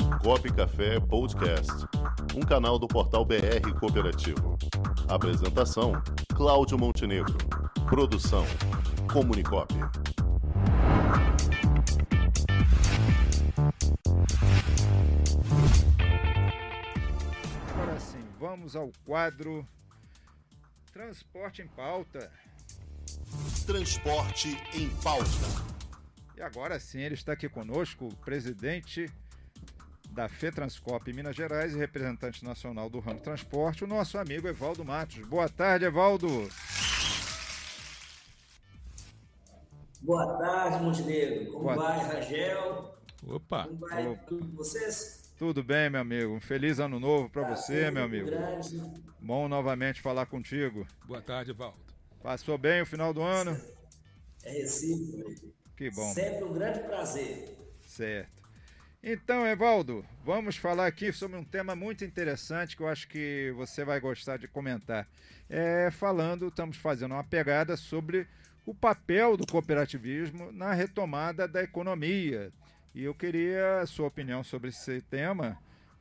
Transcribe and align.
Comunicop 0.00 0.52
Café 0.52 1.00
Podcast, 1.00 1.72
um 2.34 2.40
canal 2.40 2.78
do 2.78 2.88
portal 2.88 3.24
BR 3.24 3.72
Cooperativo. 3.78 4.58
Apresentação: 5.08 5.92
Cláudio 6.34 6.78
Montenegro. 6.78 7.36
Produção: 7.88 8.44
Comunicop. 9.12 9.72
Agora 17.70 18.00
sim, 18.00 18.24
vamos 18.38 18.74
ao 18.74 18.90
quadro 19.04 19.66
Transporte 20.92 21.62
em 21.62 21.68
Pauta. 21.68 22.32
Transporte 23.66 24.58
em 24.74 24.88
Pauta. 25.02 25.76
E 26.36 26.42
agora 26.42 26.78
sim, 26.80 27.00
ele 27.00 27.14
está 27.14 27.32
aqui 27.32 27.48
conosco, 27.48 28.06
o 28.06 28.16
presidente 28.16 29.10
da 30.16 30.30
FETranscop 30.30 31.12
Minas 31.12 31.36
Gerais 31.36 31.74
e 31.74 31.76
representante 31.76 32.42
nacional 32.42 32.88
do 32.88 32.98
ramo 33.00 33.20
transporte, 33.20 33.84
o 33.84 33.86
nosso 33.86 34.16
amigo 34.16 34.48
Evaldo 34.48 34.82
Matos. 34.82 35.18
Boa 35.28 35.46
tarde, 35.46 35.84
Evaldo. 35.84 36.48
Boa 40.00 40.38
tarde, 40.38 40.82
Montenegro. 40.82 41.52
Como 41.52 41.64
Boa 41.64 41.76
vai, 41.76 41.98
Rangel? 41.98 42.96
Opa! 43.26 43.64
Como 43.64 43.76
vai 43.76 44.06
Opa. 44.08 44.22
tudo 44.26 44.48
com 44.48 44.56
vocês? 44.56 45.34
Tudo 45.38 45.62
bem, 45.62 45.90
meu 45.90 46.00
amigo? 46.00 46.32
Um 46.32 46.40
feliz 46.40 46.80
ano 46.80 46.98
novo 46.98 47.28
para 47.28 47.42
você, 47.54 47.72
Prazer 47.74 47.92
meu 47.92 48.08
muito 48.08 48.22
amigo. 48.22 48.30
Grande. 48.30 49.02
Bom 49.20 49.48
novamente 49.48 50.00
falar 50.00 50.24
contigo. 50.24 50.86
Boa 51.04 51.20
tarde, 51.20 51.52
Valdo. 51.52 51.76
Passou 52.22 52.56
bem 52.56 52.80
o 52.80 52.86
final 52.86 53.12
do 53.12 53.20
ano? 53.20 53.60
É 54.44 54.50
recíproco. 54.50 55.52
Que 55.76 55.90
bom. 55.90 56.10
Sempre 56.14 56.44
um 56.44 56.54
grande 56.54 56.80
prazer. 56.80 57.54
Certo. 57.82 58.35
Então, 59.08 59.46
Evaldo, 59.46 60.04
vamos 60.24 60.56
falar 60.56 60.88
aqui 60.88 61.12
sobre 61.12 61.36
um 61.36 61.44
tema 61.44 61.76
muito 61.76 62.04
interessante 62.04 62.76
que 62.76 62.82
eu 62.82 62.88
acho 62.88 63.06
que 63.06 63.52
você 63.54 63.84
vai 63.84 64.00
gostar 64.00 64.36
de 64.36 64.48
comentar. 64.48 65.06
É, 65.48 65.92
falando, 65.92 66.48
estamos 66.48 66.76
fazendo 66.76 67.12
uma 67.12 67.22
pegada 67.22 67.76
sobre 67.76 68.26
o 68.66 68.74
papel 68.74 69.36
do 69.36 69.46
cooperativismo 69.46 70.50
na 70.50 70.72
retomada 70.72 71.46
da 71.46 71.62
economia. 71.62 72.52
E 72.92 73.04
eu 73.04 73.14
queria 73.14 73.78
a 73.78 73.86
sua 73.86 74.08
opinião 74.08 74.42
sobre 74.42 74.70
esse 74.70 75.00
tema, 75.02 75.56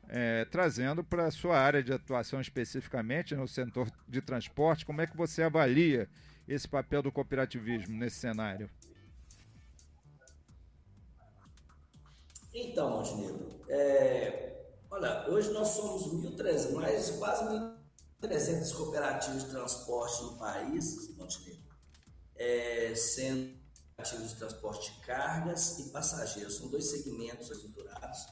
é, 0.09 0.43
trazendo 0.45 1.03
para 1.03 1.27
a 1.27 1.31
sua 1.31 1.59
área 1.59 1.83
de 1.83 1.93
atuação 1.93 2.41
especificamente 2.41 3.35
no 3.35 3.47
setor 3.47 3.87
de 4.09 4.19
transporte, 4.19 4.83
como 4.83 5.01
é 5.01 5.05
que 5.05 5.15
você 5.15 5.43
avalia 5.43 6.09
esse 6.47 6.67
papel 6.67 7.03
do 7.03 7.11
cooperativismo 7.11 7.95
nesse 7.95 8.15
cenário? 8.15 8.67
Então, 12.57 12.89
Montenegro, 12.89 13.61
é, 13.67 14.63
olha, 14.89 15.29
hoje 15.29 15.51
nós 15.51 15.67
somos 15.67 16.07
1.300, 16.07 16.71
mais 16.71 17.11
quase 17.11 17.43
1.300 18.21 18.73
cooperativas 18.77 19.43
de 19.43 19.49
transporte 19.49 20.23
no 20.23 20.37
país, 20.37 21.13
Montenegro, 21.17 21.75
é, 22.37 22.95
sendo 22.95 23.59
cooperativas 23.89 24.29
de 24.29 24.35
transporte 24.37 24.93
de 24.93 25.01
cargas 25.01 25.79
e 25.79 25.89
passageiros. 25.89 26.55
São 26.55 26.69
dois 26.69 26.89
segmentos 26.89 27.51
estruturados. 27.51 28.25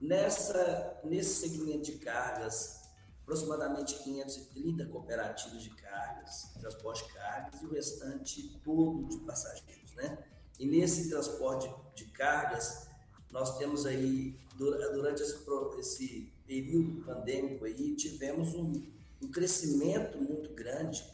Nessa, 0.00 0.98
nesse 1.04 1.46
segmento 1.46 1.82
de 1.82 1.98
cargas, 1.98 2.88
aproximadamente 3.20 4.02
530 4.02 4.86
cooperativas 4.86 5.62
de 5.62 5.70
cargas, 5.74 6.54
transporte 6.58 7.04
de 7.04 7.12
cargas, 7.12 7.60
e 7.60 7.66
o 7.66 7.70
restante 7.70 8.60
todo 8.64 9.06
de 9.08 9.18
passageiros, 9.26 9.94
né? 9.94 10.24
E 10.58 10.64
nesse 10.64 11.10
transporte 11.10 11.70
de 11.94 12.06
cargas, 12.06 12.95
nós 13.36 13.58
temos 13.58 13.84
aí, 13.84 14.34
durante 14.56 15.22
esse, 15.22 15.36
esse 15.78 16.32
período 16.46 17.04
pandêmico 17.04 17.66
aí, 17.66 17.94
tivemos 17.94 18.54
um, 18.54 18.82
um, 19.22 19.30
crescimento 19.30 20.16
muito 20.16 20.54
grande 20.54 21.04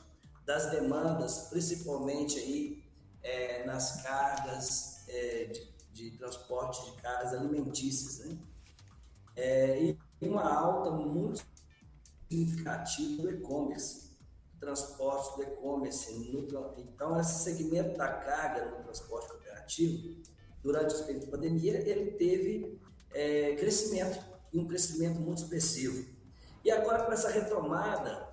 das 0.46 0.70
demandas, 0.70 1.48
principalmente 1.50 2.38
aí 2.38 2.84
é, 3.24 3.66
nas 3.66 4.02
cargas 4.02 5.02
é, 5.08 5.46
de, 5.46 5.66
de, 5.92 6.16
transporte 6.16 6.92
de 6.92 7.02
cargas 7.02 7.34
alimentícias, 7.34 8.24
né? 8.24 8.38
É, 9.34 9.82
e 9.82 9.98
uma 10.20 10.48
alta 10.48 10.92
muito 10.92 11.44
significativa 12.30 13.22
do 13.22 13.30
e-commerce, 13.30 14.12
transporte 14.60 15.38
do 15.38 15.42
e-commerce. 15.42 16.12
Então, 16.78 17.18
esse 17.18 17.42
segmento 17.42 17.98
da 17.98 18.06
carga 18.06 18.70
no 18.70 18.84
transporte 18.84 19.26
cooperativo, 19.26 20.22
durante 20.62 20.94
o 20.94 21.04
período 21.04 21.24
de 21.24 21.30
pandemia, 21.30 21.88
ele 21.88 22.12
teve 22.12 22.78
é, 23.12 23.54
crescimento, 23.56 24.18
e 24.52 24.58
um 24.58 24.66
crescimento 24.66 25.18
muito 25.18 25.42
expressivo. 25.42 26.06
E 26.64 26.70
agora, 26.70 27.04
com 27.04 27.12
essa 27.12 27.30
retomada, 27.30 28.28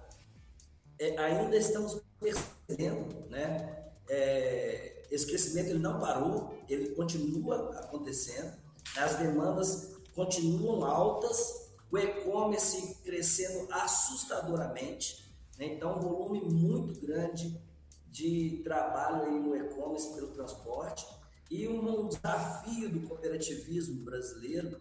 é, 1.00 1.18
ainda 1.18 1.56
estamos 1.56 2.02
percebendo, 2.20 3.28
né? 3.30 3.92
É, 4.08 5.06
esse 5.10 5.26
crescimento 5.26 5.70
ele 5.70 5.80
não 5.80 6.00
parou, 6.00 6.54
ele 6.68 6.90
continua 6.94 7.80
acontecendo, 7.80 8.54
as 8.96 9.16
demandas 9.16 9.96
continuam 10.14 10.84
altas, 10.84 11.70
o 11.92 11.98
e-commerce 11.98 12.96
crescendo 13.04 13.72
assustadoramente, 13.72 15.34
né? 15.58 15.66
então 15.66 15.98
um 15.98 16.02
volume 16.02 16.42
muito 16.42 17.00
grande 17.02 17.60
de 18.08 18.62
trabalho 18.64 19.24
aí 19.24 19.40
no 19.40 19.56
e-commerce 19.56 20.14
pelo 20.14 20.28
transporte 20.28 21.06
e 21.50 21.68
um 21.68 22.08
desafio 22.08 22.90
do 22.90 23.08
cooperativismo 23.08 24.04
brasileiro 24.04 24.80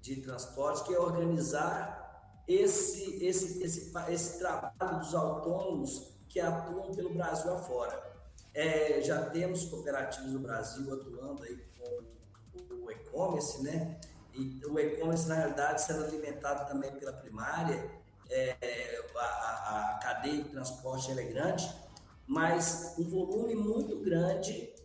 de 0.00 0.20
transporte 0.20 0.84
que 0.84 0.94
é 0.94 0.98
organizar 0.98 2.42
esse, 2.46 3.24
esse, 3.24 3.62
esse, 3.62 3.92
esse 4.08 4.38
trabalho 4.38 4.98
dos 5.00 5.14
autônomos 5.14 6.12
que 6.28 6.38
atuam 6.38 6.94
pelo 6.94 7.14
Brasil 7.14 7.52
afora. 7.52 8.04
É, 8.54 9.00
já 9.02 9.28
temos 9.30 9.64
cooperativas 9.64 10.30
no 10.30 10.38
Brasil 10.38 10.92
atuando 10.92 11.42
aí 11.42 11.58
com 11.78 12.84
o 12.84 12.90
e-commerce, 12.90 13.62
né? 13.62 13.98
E 14.32 14.62
o 14.66 14.78
e-commerce, 14.78 15.26
na 15.28 15.34
realidade, 15.34 15.82
sendo 15.82 16.04
alimentado 16.04 16.68
também 16.68 16.92
pela 16.92 17.12
primária, 17.12 17.90
é, 18.30 19.02
a, 19.16 19.96
a, 19.96 19.98
cadeia 20.02 20.42
de 20.42 20.50
transporte 20.50 21.10
é 21.10 21.24
grande, 21.24 21.70
mas 22.26 22.94
um 22.98 23.08
volume 23.08 23.54
muito 23.54 23.98
grande 24.00 24.75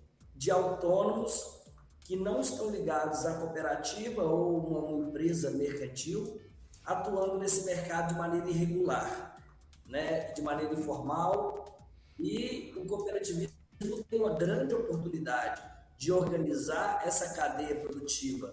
de 0.42 0.50
autônomos 0.50 1.62
que 2.00 2.16
não 2.16 2.42
estão 2.42 2.72
ligados 2.72 3.26
à 3.26 3.36
cooperativa 3.36 4.24
ou 4.24 4.58
uma 4.58 5.08
empresa 5.08 5.52
mercantil, 5.52 6.42
atuando 6.84 7.38
nesse 7.38 7.64
mercado 7.66 8.14
de 8.14 8.20
maneira 8.20 8.50
irregular, 8.50 9.38
né? 9.86 10.32
de 10.32 10.42
maneira 10.42 10.74
informal, 10.74 11.86
e 12.18 12.74
o 12.76 12.88
cooperativismo 12.88 13.54
tem 14.10 14.20
uma 14.20 14.34
grande 14.34 14.74
oportunidade 14.74 15.62
de 15.98 16.12
organizar 16.12 17.06
essa 17.06 17.36
cadeia 17.36 17.76
produtiva 17.76 18.52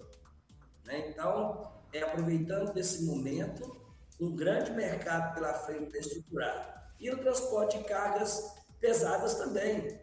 né? 0.89 1.07
Então, 1.09 1.71
é, 1.93 2.01
aproveitando 2.01 2.73
desse 2.73 3.03
momento, 3.03 3.79
um 4.19 4.35
grande 4.35 4.71
mercado 4.71 5.35
pela 5.35 5.53
frente 5.53 5.85
para 5.85 5.99
estruturar. 5.99 6.93
E 6.99 7.11
o 7.11 7.17
transporte 7.19 7.77
de 7.77 7.83
cargas 7.83 8.55
pesadas 8.79 9.35
também. 9.35 9.99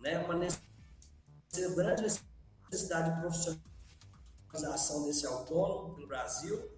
Né? 0.00 0.18
Uma 0.24 0.34
grande 1.74 2.02
necessidade 2.70 3.14
de 3.14 3.20
profissionalização 3.20 5.04
desse 5.06 5.26
autônomo 5.26 5.98
no 5.98 6.06
Brasil. 6.06 6.70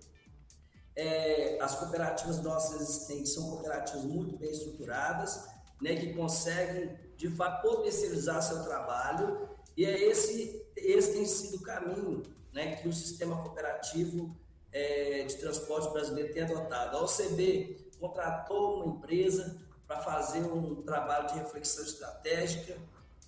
É, 0.95 1.59
as 1.61 1.75
cooperativas 1.77 2.43
nossas 2.43 2.81
existentes 2.81 3.33
são 3.33 3.51
cooperativas 3.51 4.05
muito 4.05 4.37
bem 4.37 4.51
estruturadas, 4.51 5.49
né, 5.81 5.97
que 5.97 6.13
conseguem, 6.13 6.99
de 7.17 7.29
fato, 7.31 7.63
potencializar 7.63 8.43
seu 8.43 8.63
trabalho, 8.65 9.49
e 9.77 9.85
é 9.85 10.09
esse, 10.11 10.67
esse 10.77 11.13
tem 11.13 11.25
sido 11.25 11.57
o 11.57 11.63
caminho 11.63 12.23
né, 12.53 12.77
que 12.77 12.89
o 12.89 12.93
sistema 12.93 13.41
cooperativo 13.43 14.37
é, 14.73 15.25
de 15.25 15.37
transporte 15.37 15.91
brasileiro 15.91 16.33
tem 16.33 16.43
adotado. 16.43 16.97
A 16.97 17.03
OCB 17.03 17.91
contratou 17.99 18.83
uma 18.83 18.97
empresa 18.97 19.57
para 19.87 20.01
fazer 20.01 20.41
um 20.41 20.83
trabalho 20.83 21.29
de 21.29 21.35
reflexão 21.35 21.85
estratégica 21.85 22.77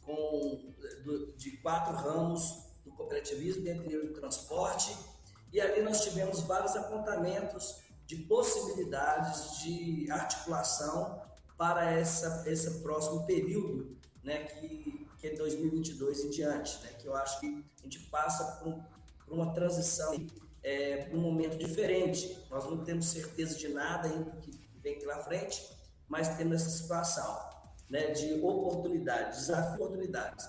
com, 0.04 0.74
do, 1.04 1.32
de 1.32 1.52
quatro 1.58 1.94
ramos 1.94 2.64
do 2.84 2.92
cooperativismo, 2.92 3.62
dentre 3.62 3.96
o 3.96 4.12
transporte, 4.12 4.96
e 5.52 5.60
ali 5.60 5.82
nós 5.82 6.02
tivemos 6.02 6.40
vários 6.40 6.74
apontamentos 6.76 7.82
de 8.06 8.16
possibilidades 8.16 9.58
de 9.60 10.10
articulação 10.10 11.22
para 11.56 11.92
essa, 11.92 12.42
esse 12.46 12.80
próximo 12.80 13.24
período, 13.26 13.96
né, 14.22 14.44
que, 14.44 15.06
que 15.18 15.26
é 15.28 15.34
2022 15.34 16.24
em 16.24 16.30
diante, 16.30 16.82
né, 16.82 16.90
que 16.98 17.06
eu 17.06 17.14
acho 17.14 17.38
que 17.40 17.64
a 17.80 17.82
gente 17.84 18.00
passa 18.10 18.60
por 18.62 18.82
para 19.32 19.34
uma 19.34 19.52
transição, 19.54 20.14
é, 20.62 21.04
para 21.04 21.16
um 21.16 21.20
momento 21.20 21.56
diferente. 21.56 22.38
Nós 22.50 22.64
não 22.64 22.84
temos 22.84 23.06
certeza 23.06 23.56
de 23.56 23.68
nada 23.68 24.08
ainda 24.08 24.30
que 24.42 24.52
vem 24.82 24.98
pela 24.98 25.18
frente, 25.18 25.66
mas 26.08 26.36
temos 26.36 26.60
essa 26.60 26.70
situação 26.70 27.51
né, 27.92 28.06
de 28.06 28.40
oportunidade, 28.40 29.36
desafio 29.36 29.84
oportunidades. 29.84 30.48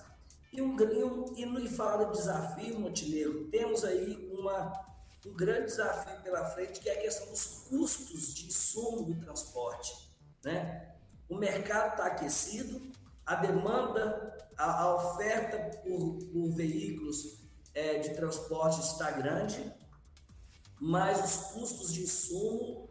E, 0.50 0.62
um, 0.62 0.80
e, 0.80 1.04
um, 1.04 1.36
e 1.36 1.44
no 1.44 1.68
falar 1.68 2.04
de 2.04 2.16
desafio, 2.16 2.80
Montenegro, 2.80 3.48
temos 3.50 3.84
aí 3.84 4.30
uma, 4.32 4.72
um 5.26 5.34
grande 5.34 5.66
desafio 5.66 6.22
pela 6.22 6.46
frente, 6.46 6.80
que 6.80 6.88
é 6.88 6.94
a 6.94 7.02
questão 7.02 7.28
dos 7.30 7.66
custos 7.68 8.34
de 8.34 8.46
insumo 8.46 9.12
do 9.12 9.20
transporte. 9.20 10.10
Né? 10.42 10.94
O 11.28 11.36
mercado 11.36 11.90
está 11.90 12.06
aquecido, 12.06 12.80
a 13.26 13.34
demanda, 13.34 14.38
a, 14.56 14.80
a 14.80 14.94
oferta 14.94 15.76
por, 15.80 16.18
por 16.32 16.50
veículos 16.52 17.40
é, 17.74 17.98
de 17.98 18.14
transporte 18.14 18.80
está 18.80 19.10
grande, 19.10 19.70
mas 20.80 21.22
os 21.22 21.52
custos 21.52 21.92
de 21.92 22.04
insumo 22.04 22.88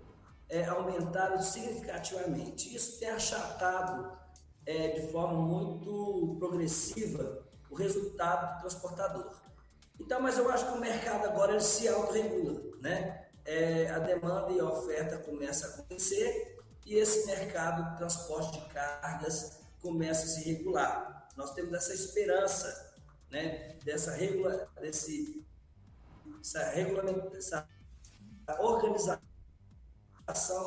é, 0.48 0.64
aumentaram 0.66 1.42
significativamente. 1.42 2.76
Isso 2.76 3.00
tem 3.00 3.10
achatado 3.10 4.22
é, 4.66 4.88
de 4.90 5.12
forma 5.12 5.40
muito 5.40 6.36
progressiva 6.40 7.44
o 7.70 7.76
resultado 7.76 8.56
do 8.56 8.60
transportador. 8.62 9.34
Então, 10.00 10.22
mas 10.22 10.38
eu 10.38 10.50
acho 10.50 10.66
que 10.66 10.78
o 10.78 10.82
mercado 10.82 11.26
agora 11.26 11.54
ele 11.54 11.62
se 11.62 11.88
autorregula, 11.88 12.62
né? 12.82 13.28
É, 13.46 13.90
a 13.90 14.00
demanda 14.00 14.52
e 14.52 14.60
a 14.60 14.66
oferta 14.66 15.18
começa 15.18 15.68
a 15.68 15.70
acontecer 15.72 16.58
e 16.86 16.96
esse 16.96 17.26
mercado 17.26 17.92
de 17.92 17.98
transporte 17.98 18.60
de 18.60 18.66
cargas 18.70 19.60
começa 19.82 20.26
a 20.26 20.28
se 20.28 20.44
regular. 20.44 21.28
Nós 21.36 21.54
temos 21.54 21.74
essa 21.74 21.94
esperança, 21.94 22.94
né? 23.30 23.78
Dessa 23.84 24.12
regula, 24.12 24.70
desse, 24.80 25.46
essa 26.40 26.64
regulamentação, 26.70 27.66
organização 28.60 29.20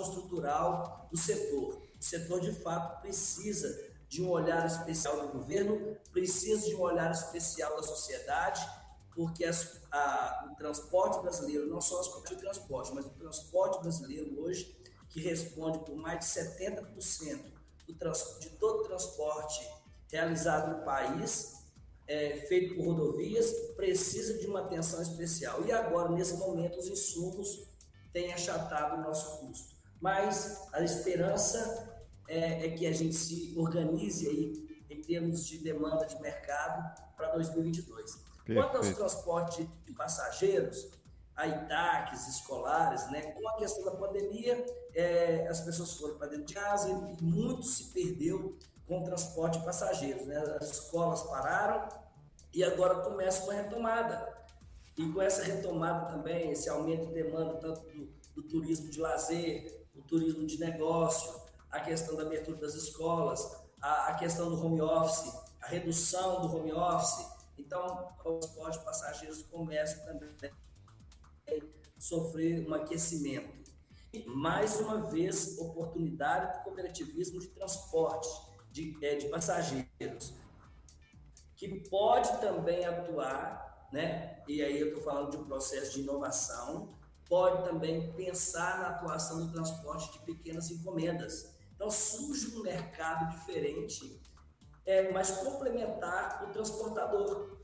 estrutural 0.02 1.08
do 1.10 1.16
setor. 1.16 1.85
O 1.98 2.04
setor 2.04 2.40
de 2.40 2.52
fato 2.52 3.00
precisa 3.00 3.94
de 4.08 4.22
um 4.22 4.30
olhar 4.30 4.66
especial 4.66 5.26
do 5.26 5.38
governo, 5.38 5.96
precisa 6.12 6.66
de 6.66 6.74
um 6.74 6.80
olhar 6.80 7.10
especial 7.10 7.76
da 7.76 7.82
sociedade 7.82 8.64
porque 9.16 9.46
as, 9.46 9.80
a, 9.90 10.50
o 10.52 10.56
transporte 10.56 11.20
brasileiro, 11.22 11.66
não 11.66 11.80
só 11.80 12.00
as 12.00 12.28
de 12.28 12.36
transporte, 12.36 12.92
mas 12.94 13.06
o 13.06 13.10
transporte 13.10 13.80
brasileiro 13.80 14.38
hoje, 14.38 14.76
que 15.08 15.20
responde 15.20 15.78
por 15.78 15.96
mais 15.96 16.20
de 16.20 16.26
70% 16.26 17.40
do 17.86 17.94
trans, 17.94 18.38
de 18.40 18.50
todo 18.50 18.80
o 18.80 18.84
transporte 18.84 19.66
realizado 20.12 20.76
no 20.76 20.84
país, 20.84 21.64
é, 22.06 22.36
feito 22.46 22.76
por 22.76 22.84
rodovias, 22.84 23.50
precisa 23.74 24.34
de 24.38 24.46
uma 24.46 24.60
atenção 24.60 25.00
especial. 25.00 25.64
E 25.64 25.72
agora, 25.72 26.10
nesse 26.10 26.36
momento, 26.36 26.78
os 26.78 26.86
insumos 26.86 27.66
têm 28.12 28.34
achatado 28.34 29.00
o 29.00 29.02
nosso 29.02 29.38
custo. 29.38 29.75
Mas 30.00 30.68
a 30.72 30.82
esperança 30.82 32.00
é, 32.28 32.66
é 32.66 32.70
que 32.70 32.86
a 32.86 32.92
gente 32.92 33.14
se 33.14 33.54
organize 33.56 34.28
aí 34.28 34.66
em 34.90 35.00
termos 35.02 35.46
de 35.46 35.58
demanda 35.58 36.06
de 36.06 36.20
mercado 36.20 37.00
para 37.16 37.32
2022. 37.32 38.24
Quanto 38.46 38.76
aos 38.76 38.88
transportes 38.90 39.66
de 39.84 39.92
passageiros, 39.92 40.88
a 41.34 41.46
ITACs 41.46 42.28
escolares, 42.28 43.10
né, 43.10 43.20
com 43.32 43.48
a 43.48 43.56
questão 43.56 43.84
da 43.84 43.90
pandemia, 43.90 44.64
é, 44.94 45.46
as 45.48 45.60
pessoas 45.60 45.92
foram 45.94 46.16
para 46.16 46.28
dentro 46.28 46.46
de 46.46 46.54
casa 46.54 46.88
e 46.88 47.22
muito 47.22 47.64
se 47.64 47.92
perdeu 47.92 48.56
com 48.86 49.00
o 49.00 49.04
transporte 49.04 49.58
de 49.58 49.64
passageiros. 49.64 50.26
Né? 50.26 50.36
As 50.60 50.70
escolas 50.70 51.22
pararam 51.24 51.88
e 52.54 52.64
agora 52.64 53.02
começa 53.02 53.44
uma 53.44 53.52
retomada. 53.52 54.34
E 54.96 55.06
com 55.12 55.20
essa 55.20 55.42
retomada 55.42 56.06
também, 56.06 56.52
esse 56.52 56.70
aumento 56.70 57.08
de 57.08 57.12
demanda 57.12 57.54
tanto 57.56 57.80
do, 57.80 58.06
do 58.34 58.42
turismo 58.44 58.88
de 58.88 58.98
lazer, 58.98 59.85
turismo 60.06 60.46
de 60.46 60.58
negócio, 60.58 61.40
a 61.70 61.80
questão 61.80 62.16
da 62.16 62.22
abertura 62.22 62.58
das 62.58 62.74
escolas, 62.74 63.56
a, 63.80 64.08
a 64.08 64.14
questão 64.14 64.48
do 64.48 64.64
home 64.64 64.80
office, 64.80 65.32
a 65.60 65.66
redução 65.66 66.40
do 66.42 66.56
home 66.56 66.72
office, 66.72 67.36
então, 67.58 68.12
o 68.24 68.38
transporte 68.38 68.78
passageiros 68.80 69.42
começa 69.42 70.04
também 70.04 70.30
a 70.42 71.60
sofrer 71.98 72.66
um 72.66 72.74
aquecimento. 72.74 73.72
E, 74.12 74.24
mais 74.26 74.78
uma 74.78 75.10
vez, 75.10 75.58
oportunidade 75.58 76.58
do 76.58 76.64
cooperativismo 76.64 77.40
de 77.40 77.48
transporte 77.48 78.28
de, 78.70 78.96
é, 79.04 79.16
de 79.16 79.28
passageiros, 79.28 80.34
que 81.56 81.68
pode 81.88 82.38
também 82.40 82.84
atuar, 82.84 83.88
né? 83.90 84.42
e 84.46 84.62
aí 84.62 84.78
eu 84.78 84.88
estou 84.88 85.02
falando 85.02 85.30
de 85.30 85.36
um 85.38 85.44
processo 85.44 85.94
de 85.94 86.00
inovação, 86.00 86.94
pode 87.28 87.68
também 87.68 88.12
pensar 88.12 88.78
na 88.78 88.88
atuação 88.88 89.46
do 89.46 89.52
transporte 89.52 90.12
de 90.12 90.18
pequenas 90.20 90.70
encomendas. 90.70 91.54
Então, 91.74 91.90
surge 91.90 92.56
um 92.56 92.62
mercado 92.62 93.30
diferente 93.36 94.20
é, 94.86 95.10
mas 95.10 95.32
complementar 95.32 96.44
o 96.44 96.52
transportador, 96.52 97.58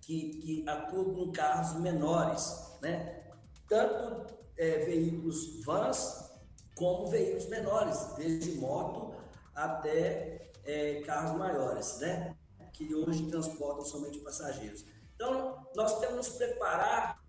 que, 0.00 0.30
que 0.40 0.68
atua 0.68 1.04
com 1.04 1.32
carros 1.32 1.80
menores, 1.80 2.78
né? 2.80 3.24
tanto 3.68 4.32
é, 4.56 4.84
veículos 4.84 5.64
vans 5.64 6.30
como 6.76 7.08
veículos 7.08 7.46
menores, 7.48 8.14
desde 8.16 8.52
moto 8.52 9.16
até 9.52 10.52
é, 10.64 11.00
carros 11.00 11.36
maiores, 11.36 11.98
né? 11.98 12.36
que 12.72 12.94
hoje 12.94 13.26
transportam 13.26 13.84
somente 13.84 14.18
passageiros. 14.20 14.84
Então, 15.14 15.66
nós 15.74 15.98
temos 15.98 16.28
que 16.28 16.34
nos 16.34 16.38
preparar 16.38 17.20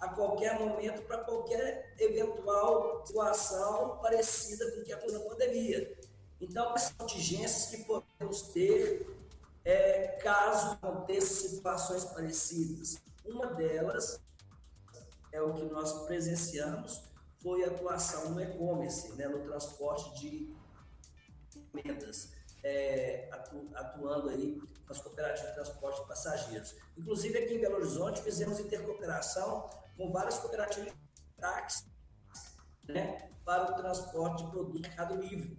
a 0.00 0.08
qualquer 0.08 0.58
momento 0.58 1.02
para 1.02 1.18
qualquer 1.18 1.94
eventual 1.98 3.04
situação 3.06 3.98
parecida 3.98 4.70
com 4.72 4.80
o 4.80 4.84
que 4.84 4.92
aconteceu 4.92 5.22
na 5.22 5.28
pandemia. 5.28 5.98
Então, 6.40 6.74
as 6.74 6.90
contingências 6.92 7.66
que 7.66 7.84
podemos 7.84 8.42
ter 8.42 9.06
é, 9.64 10.18
caso 10.22 10.78
aconteçam 10.80 11.50
situações 11.50 12.04
parecidas. 12.06 12.98
Uma 13.24 13.46
delas 13.48 14.18
é 15.32 15.40
o 15.42 15.52
que 15.52 15.64
nós 15.64 16.06
presenciamos, 16.06 17.02
foi 17.42 17.62
a 17.64 17.68
atuação 17.68 18.30
no 18.30 18.42
e-commerce, 18.42 19.12
né, 19.12 19.28
no 19.28 19.40
transporte 19.40 20.18
de 20.18 20.54
encomendas, 21.54 22.30
é, 22.62 23.28
atu, 23.30 23.68
atuando 23.74 24.30
aí 24.30 24.60
nas 24.88 25.00
cooperativas 25.00 25.48
de 25.48 25.54
transporte 25.54 26.00
de 26.00 26.08
passageiros. 26.08 26.74
Inclusive 26.96 27.38
aqui 27.38 27.54
em 27.54 27.60
Belo 27.60 27.76
Horizonte 27.76 28.22
fizemos 28.22 28.58
intercooperação 28.58 29.70
com 30.00 30.10
várias 30.10 30.38
cooperativas 30.38 30.94
de 30.94 31.22
táxi 31.38 31.84
né, 32.88 33.28
para 33.44 33.70
o 33.70 33.74
transporte 33.74 34.42
de 34.42 34.50
produto 34.50 34.80
Mercado 34.80 35.14
Livre. 35.20 35.58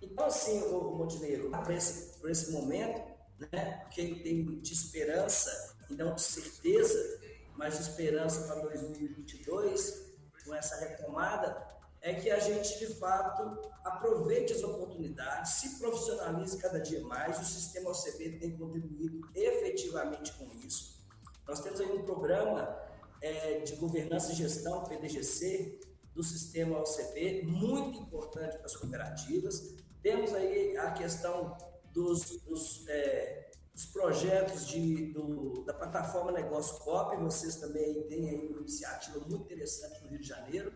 Então, 0.00 0.26
assim, 0.26 0.62
o 0.62 0.92
Montenegro, 0.92 1.50
para 1.50 1.74
esse, 1.74 2.16
por 2.20 2.30
esse 2.30 2.52
momento, 2.52 3.02
né, 3.50 3.84
tem 3.92 4.60
de 4.60 4.72
esperança 4.72 5.76
e 5.90 5.94
não 5.94 6.14
de 6.14 6.22
certeza, 6.22 7.20
mas 7.56 7.74
de 7.74 7.82
esperança 7.82 8.46
para 8.46 8.62
2022, 8.62 10.14
com 10.44 10.54
essa 10.54 10.76
retomada, 10.76 11.66
é 12.00 12.14
que 12.14 12.30
a 12.30 12.38
gente, 12.38 12.78
de 12.78 12.94
fato, 12.94 13.60
aproveite 13.82 14.52
as 14.52 14.62
oportunidades, 14.62 15.54
se 15.54 15.80
profissionalize 15.80 16.58
cada 16.58 16.78
dia 16.78 17.02
mais. 17.02 17.40
O 17.40 17.44
sistema 17.44 17.90
OCB 17.90 18.38
tem 18.38 18.56
contribuído 18.56 19.28
efetivamente 19.34 20.32
com 20.34 20.44
isso. 20.64 21.02
Nós 21.48 21.60
temos 21.60 21.80
aí 21.80 21.90
um 21.90 22.04
programa 22.04 22.84
é, 23.24 23.60
de 23.60 23.74
governança 23.76 24.32
e 24.32 24.34
gestão, 24.34 24.84
PDGC, 24.84 25.80
do 26.14 26.22
sistema 26.22 26.78
OCB, 26.78 27.42
muito 27.44 27.98
importante 27.98 28.58
para 28.58 28.66
as 28.66 28.76
cooperativas. 28.76 29.74
Temos 30.02 30.34
aí 30.34 30.76
a 30.76 30.90
questão 30.92 31.56
dos, 31.90 32.42
dos, 32.42 32.86
é, 32.86 33.50
dos 33.72 33.86
projetos 33.86 34.66
de, 34.66 35.12
do, 35.12 35.64
da 35.64 35.72
plataforma 35.72 36.32
Negócio 36.32 36.78
Cop, 36.80 37.16
vocês 37.16 37.56
também 37.56 38.02
têm 38.08 38.28
aí 38.28 38.46
uma 38.46 38.60
iniciativa 38.60 39.18
muito 39.20 39.36
interessante 39.36 40.02
no 40.02 40.10
Rio 40.10 40.20
de 40.20 40.28
Janeiro. 40.28 40.72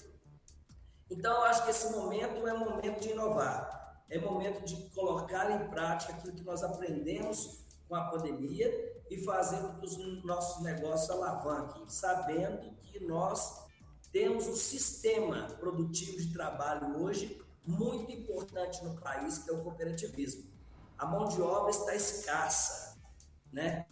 Então, 1.10 1.32
eu 1.34 1.42
acho 1.42 1.64
que 1.64 1.70
esse 1.70 1.92
momento 1.92 2.48
é 2.48 2.54
um 2.54 2.60
momento 2.60 3.00
de 3.00 3.10
inovar, 3.10 4.04
é 4.08 4.18
momento 4.18 4.64
de 4.64 4.88
colocar 4.94 5.50
em 5.50 5.68
prática 5.68 6.14
aquilo 6.14 6.34
que 6.34 6.44
nós 6.44 6.62
aprendemos 6.62 7.67
com 7.88 7.94
a 7.94 8.04
pandemia 8.10 9.02
e 9.10 9.24
fazer 9.24 9.60
com 9.62 9.80
que 9.80 9.86
os 9.86 10.24
nossos 10.24 10.62
negócios 10.62 11.10
alavanquem, 11.10 11.88
sabendo 11.88 12.76
que 12.82 13.00
nós 13.00 13.66
temos 14.12 14.46
um 14.46 14.56
sistema 14.56 15.46
produtivo 15.58 16.18
de 16.18 16.32
trabalho 16.32 17.02
hoje 17.02 17.40
muito 17.66 18.12
importante 18.12 18.82
no 18.84 18.98
país, 19.00 19.38
que 19.38 19.50
é 19.50 19.52
o 19.52 19.62
cooperativismo. 19.62 20.44
A 20.96 21.06
mão 21.06 21.28
de 21.28 21.40
obra 21.40 21.70
está 21.70 21.94
escassa, 21.94 22.98
né? 23.52 23.86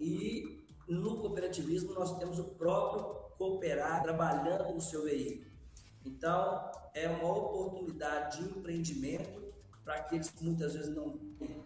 E 0.00 0.64
no 0.88 1.18
cooperativismo 1.18 1.92
nós 1.94 2.16
temos 2.18 2.38
o 2.38 2.54
próprio 2.54 3.22
cooperar 3.36 4.02
trabalhando 4.02 4.72
no 4.72 4.80
seu 4.80 5.04
veículo. 5.04 5.50
Então, 6.04 6.70
é 6.94 7.08
uma 7.08 7.32
oportunidade 7.32 8.38
de 8.38 8.58
empreendimento 8.58 9.52
para 9.84 9.96
aqueles 9.96 10.30
que 10.30 10.44
muitas 10.44 10.74
vezes 10.74 10.94
não 10.94 11.10
têm 11.38 11.62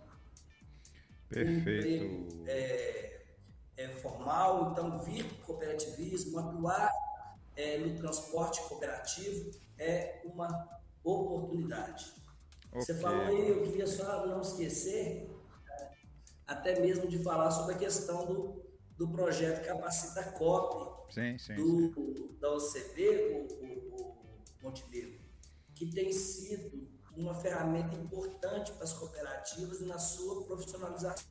Perfeito. 1.28 2.04
Um 2.04 2.28
emprego, 2.28 2.44
é, 2.46 3.22
é, 3.76 3.88
formal, 3.88 4.72
então 4.72 5.00
vir 5.00 5.24
para 5.24 5.36
o 5.36 5.46
cooperativismo, 5.46 6.38
atuar 6.38 6.90
é, 7.56 7.78
no 7.78 7.96
transporte 7.96 8.60
cooperativo 8.68 9.50
é 9.78 10.22
uma 10.24 10.68
oportunidade. 11.02 12.12
Okay. 12.68 12.80
Você 12.80 12.94
falou 12.94 13.22
aí, 13.22 13.48
eu 13.48 13.62
queria 13.62 13.86
só 13.86 14.26
não 14.26 14.40
esquecer, 14.40 15.30
até 16.46 16.78
mesmo 16.80 17.08
de 17.08 17.18
falar 17.22 17.50
sobre 17.50 17.74
a 17.74 17.78
questão 17.78 18.26
do, 18.26 18.66
do 18.96 19.08
projeto 19.08 19.66
Capacita 19.66 20.22
COP 20.32 21.12
sim, 21.12 21.38
sim, 21.38 21.54
do, 21.54 21.92
sim. 21.94 22.36
da 22.40 22.52
OCB, 22.52 23.08
o, 23.10 23.64
o, 23.64 23.96
o 23.96 24.62
Montenegro, 24.62 25.18
que 25.74 25.90
tem 25.90 26.12
sido 26.12 26.85
uma 27.16 27.34
ferramenta 27.34 27.94
importante 27.96 28.72
para 28.72 28.84
as 28.84 28.92
cooperativas 28.92 29.80
na 29.80 29.98
sua 29.98 30.44
profissionalização. 30.44 31.26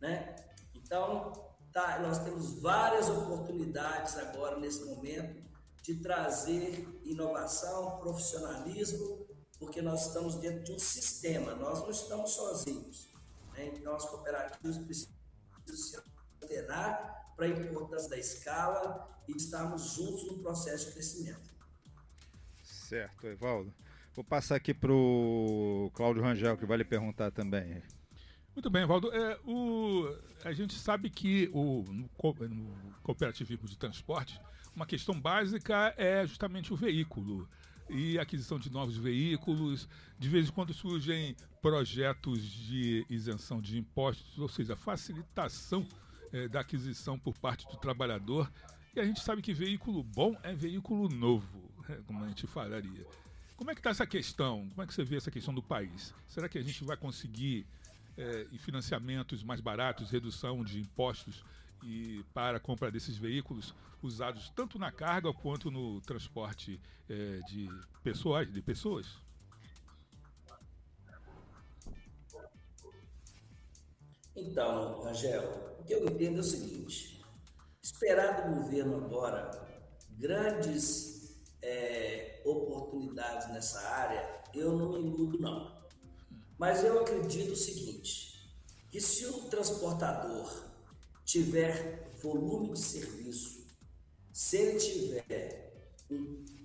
Né? 0.00 0.36
Então, 0.74 1.32
tá, 1.72 1.98
nós 2.00 2.18
temos 2.18 2.60
várias 2.60 3.08
oportunidades 3.08 4.16
agora, 4.16 4.58
nesse 4.58 4.84
momento, 4.84 5.44
de 5.82 5.96
trazer 5.96 6.88
inovação, 7.04 7.98
profissionalismo, 7.98 9.26
porque 9.58 9.80
nós 9.80 10.06
estamos 10.06 10.36
dentro 10.36 10.64
de 10.64 10.72
um 10.72 10.78
sistema, 10.78 11.54
nós 11.54 11.80
não 11.80 11.90
estamos 11.90 12.32
sozinhos. 12.32 13.08
Né? 13.52 13.66
Então, 13.66 13.94
as 13.94 14.04
cooperativas 14.04 14.78
precisam 14.78 15.14
se 15.64 15.96
antenar 16.42 17.32
para 17.36 17.46
a 17.46 17.48
importância 17.48 18.08
da 18.08 18.18
escala 18.18 19.08
e 19.28 19.36
estarmos 19.36 19.94
juntos 19.94 20.26
no 20.26 20.38
processo 20.38 20.86
de 20.86 20.92
crescimento. 20.92 21.54
Certo, 22.62 23.26
Evaldo. 23.26 23.74
Vou 24.16 24.24
passar 24.24 24.56
aqui 24.56 24.72
para 24.72 24.90
o 24.90 25.90
Cláudio 25.92 26.22
Rangel, 26.22 26.56
que 26.56 26.64
vai 26.64 26.78
lhe 26.78 26.84
perguntar 26.84 27.30
também. 27.30 27.82
Muito 28.54 28.70
bem, 28.70 28.82
Evaldo. 28.84 29.12
É, 29.12 29.38
o, 29.44 30.08
a 30.42 30.54
gente 30.54 30.72
sabe 30.72 31.10
que 31.10 31.50
o, 31.52 31.84
no, 31.86 32.08
no 32.48 32.94
cooperativismo 33.02 33.68
de 33.68 33.76
transporte, 33.76 34.40
uma 34.74 34.86
questão 34.86 35.20
básica 35.20 35.92
é 35.98 36.26
justamente 36.26 36.72
o 36.72 36.76
veículo 36.76 37.46
e 37.90 38.18
aquisição 38.18 38.58
de 38.58 38.72
novos 38.72 38.96
veículos. 38.96 39.86
De 40.18 40.30
vez 40.30 40.48
em 40.48 40.52
quando 40.52 40.72
surgem 40.72 41.36
projetos 41.60 42.42
de 42.42 43.04
isenção 43.10 43.60
de 43.60 43.76
impostos, 43.76 44.38
ou 44.38 44.48
seja, 44.48 44.74
facilitação 44.74 45.86
é, 46.32 46.48
da 46.48 46.60
aquisição 46.60 47.18
por 47.18 47.36
parte 47.36 47.68
do 47.68 47.76
trabalhador. 47.76 48.50
E 48.94 48.98
a 49.00 49.04
gente 49.04 49.20
sabe 49.20 49.42
que 49.42 49.52
veículo 49.52 50.02
bom 50.02 50.34
é 50.42 50.54
veículo 50.54 51.06
novo, 51.10 51.70
como 52.08 52.24
a 52.24 52.28
gente 52.28 52.46
falaria. 52.46 53.06
Como 53.56 53.70
é 53.70 53.74
que 53.74 53.80
está 53.80 53.90
essa 53.90 54.06
questão? 54.06 54.68
Como 54.68 54.82
é 54.82 54.86
que 54.86 54.92
você 54.92 55.02
vê 55.02 55.16
essa 55.16 55.30
questão 55.30 55.54
do 55.54 55.62
país? 55.62 56.14
Será 56.28 56.48
que 56.48 56.58
a 56.58 56.62
gente 56.62 56.84
vai 56.84 56.96
conseguir 56.96 57.66
é, 58.16 58.46
financiamentos 58.58 59.42
mais 59.42 59.60
baratos, 59.60 60.10
redução 60.10 60.62
de 60.62 60.80
impostos 60.80 61.42
e 61.82 62.24
para 62.34 62.58
a 62.58 62.60
compra 62.60 62.90
desses 62.90 63.16
veículos 63.16 63.74
usados 64.02 64.50
tanto 64.50 64.78
na 64.78 64.92
carga 64.92 65.32
quanto 65.32 65.70
no 65.70 66.00
transporte 66.02 66.80
é, 67.08 67.40
de 67.48 67.68
pessoas, 68.02 68.52
de 68.52 68.60
pessoas? 68.60 69.06
Então, 74.34 75.02
Rangel, 75.02 75.78
o 75.80 75.84
que 75.84 75.94
eu 75.94 76.06
entendo 76.06 76.36
é 76.36 76.40
o 76.40 76.44
seguinte: 76.44 77.24
esperar 77.82 78.48
do 78.48 78.56
governo 78.56 78.96
agora 78.96 79.50
grandes 80.10 81.15
é, 81.66 82.40
oportunidades 82.44 83.48
nessa 83.48 83.80
área, 83.80 84.40
eu 84.54 84.72
não 84.78 84.92
me 84.92 85.00
iludo, 85.00 85.38
não. 85.40 85.76
Mas 86.56 86.84
eu 86.84 87.00
acredito 87.00 87.52
o 87.52 87.56
seguinte: 87.56 88.48
que 88.88 89.00
se 89.00 89.26
o 89.26 89.42
transportador 89.50 90.64
tiver 91.24 92.12
volume 92.22 92.72
de 92.72 92.80
serviço, 92.80 93.66
se 94.32 94.56
ele 94.56 94.78
tiver, 94.78 95.90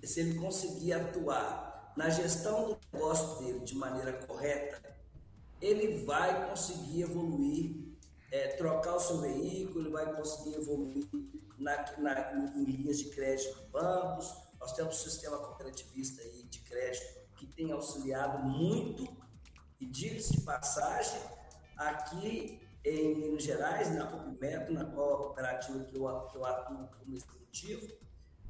se 0.04 0.20
ele 0.20 0.38
conseguir 0.38 0.92
atuar 0.92 1.92
na 1.96 2.08
gestão 2.08 2.68
do 2.68 2.78
negócio 2.92 3.44
dele 3.44 3.60
de 3.60 3.74
maneira 3.74 4.12
correta, 4.12 4.80
ele 5.60 6.04
vai 6.04 6.48
conseguir 6.48 7.02
evoluir, 7.02 7.74
é, 8.30 8.48
trocar 8.56 8.94
o 8.94 9.00
seu 9.00 9.20
veículo, 9.20 9.80
ele 9.80 9.90
vai 9.90 10.14
conseguir 10.14 10.54
evoluir 10.54 11.08
na, 11.58 11.98
na, 11.98 12.54
em 12.56 12.64
linhas 12.64 12.98
de 12.98 13.10
crédito 13.10 13.58
de 13.58 13.66
bancos. 13.66 14.51
Nós 14.62 14.72
temos 14.72 14.94
um 14.94 15.10
sistema 15.10 15.38
cooperativista 15.38 16.22
aí 16.22 16.44
de 16.44 16.60
crédito 16.60 17.20
que 17.36 17.46
tem 17.46 17.72
auxiliado 17.72 18.38
muito, 18.38 19.04
e 19.80 19.84
diga-se 19.84 20.34
de 20.34 20.40
passagem, 20.42 21.20
aqui 21.76 22.62
em 22.84 23.16
Minas 23.16 23.42
Gerais, 23.42 23.92
na 23.92 24.06
Copimeto, 24.06 24.72
na 24.72 24.84
qual 24.84 25.18
cooperativa 25.18 25.82
que 25.84 25.96
eu, 25.96 26.20
que 26.28 26.36
eu 26.36 26.46
atuo 26.46 26.88
como 26.96 27.16
executivo, 27.16 27.88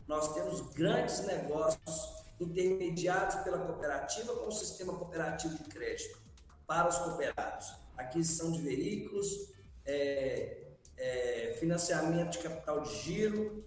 nós 0.06 0.34
temos 0.34 0.60
grandes 0.74 1.20
negócios 1.20 2.22
intermediados 2.38 3.36
pela 3.36 3.58
cooperativa 3.58 4.36
com 4.36 4.48
o 4.48 4.52
sistema 4.52 4.94
cooperativo 4.94 5.56
de 5.56 5.64
crédito 5.64 6.20
para 6.66 6.88
os 6.88 6.98
cooperados. 6.98 7.72
Aquisição 7.96 8.52
de 8.52 8.60
veículos, 8.60 9.50
é, 9.86 10.72
é, 10.98 11.56
financiamento 11.58 12.32
de 12.32 12.38
capital 12.38 12.82
de 12.82 12.94
giro, 13.02 13.64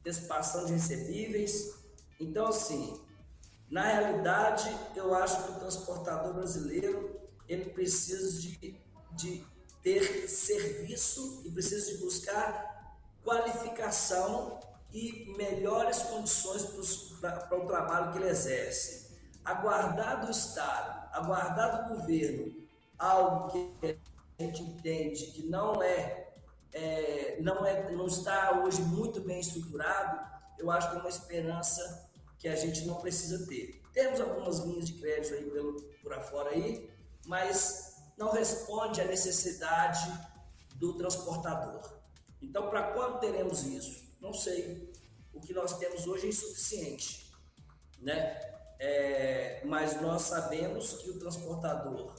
antecipação 0.00 0.66
de 0.66 0.72
recebíveis. 0.72 1.85
Então, 2.18 2.48
assim, 2.48 3.00
na 3.70 3.82
realidade, 3.82 4.74
eu 4.94 5.14
acho 5.14 5.42
que 5.42 5.50
o 5.52 5.60
transportador 5.60 6.34
brasileiro 6.34 7.20
ele 7.48 7.66
precisa 7.70 8.40
de, 8.40 8.80
de 9.12 9.44
ter 9.82 10.28
serviço 10.28 11.42
e 11.44 11.50
precisa 11.50 11.92
de 11.92 11.98
buscar 11.98 12.96
qualificação 13.24 14.60
e 14.92 15.34
melhores 15.36 15.98
condições 16.02 16.64
para 17.20 17.58
o 17.58 17.66
trabalho 17.66 18.12
que 18.12 18.18
ele 18.18 18.28
exerce. 18.28 19.14
Aguardar 19.44 20.24
do 20.24 20.30
Estado, 20.30 21.08
aguardar 21.12 21.88
do 21.88 21.96
governo 21.96 22.54
algo 22.98 23.48
que 23.50 23.98
a 24.38 24.42
gente 24.42 24.62
entende 24.62 25.26
que 25.26 25.46
não 25.46 25.82
é, 25.82 26.32
é, 26.72 27.38
não 27.40 27.64
é 27.64 27.90
não 27.92 28.06
está 28.06 28.62
hoje 28.62 28.80
muito 28.82 29.20
bem 29.20 29.40
estruturado, 29.40 30.20
eu 30.58 30.70
acho 30.70 30.90
que 30.90 30.96
é 30.96 31.00
uma 31.00 31.08
esperança 31.08 32.05
que 32.46 32.50
a 32.50 32.54
gente 32.54 32.86
não 32.86 32.94
precisa 32.94 33.44
ter. 33.44 33.82
Temos 33.92 34.20
algumas 34.20 34.60
linhas 34.60 34.86
de 34.86 34.92
crédito 34.92 35.34
aí 35.34 35.50
pelo, 35.50 35.82
por 36.00 36.12
afora 36.12 36.50
aí, 36.50 36.88
mas 37.24 37.96
não 38.16 38.30
responde 38.30 39.00
à 39.00 39.04
necessidade 39.04 40.08
do 40.76 40.96
transportador. 40.96 41.82
Então, 42.40 42.70
para 42.70 42.92
quando 42.92 43.18
teremos 43.18 43.64
isso? 43.64 44.14
Não 44.20 44.32
sei. 44.32 44.92
O 45.34 45.40
que 45.40 45.52
nós 45.52 45.76
temos 45.76 46.06
hoje 46.06 46.26
é 46.26 46.28
insuficiente, 46.28 47.32
né? 47.98 48.40
É, 48.78 49.62
mas 49.64 50.00
nós 50.00 50.22
sabemos 50.22 50.92
que 50.98 51.10
o 51.10 51.18
transportador 51.18 52.14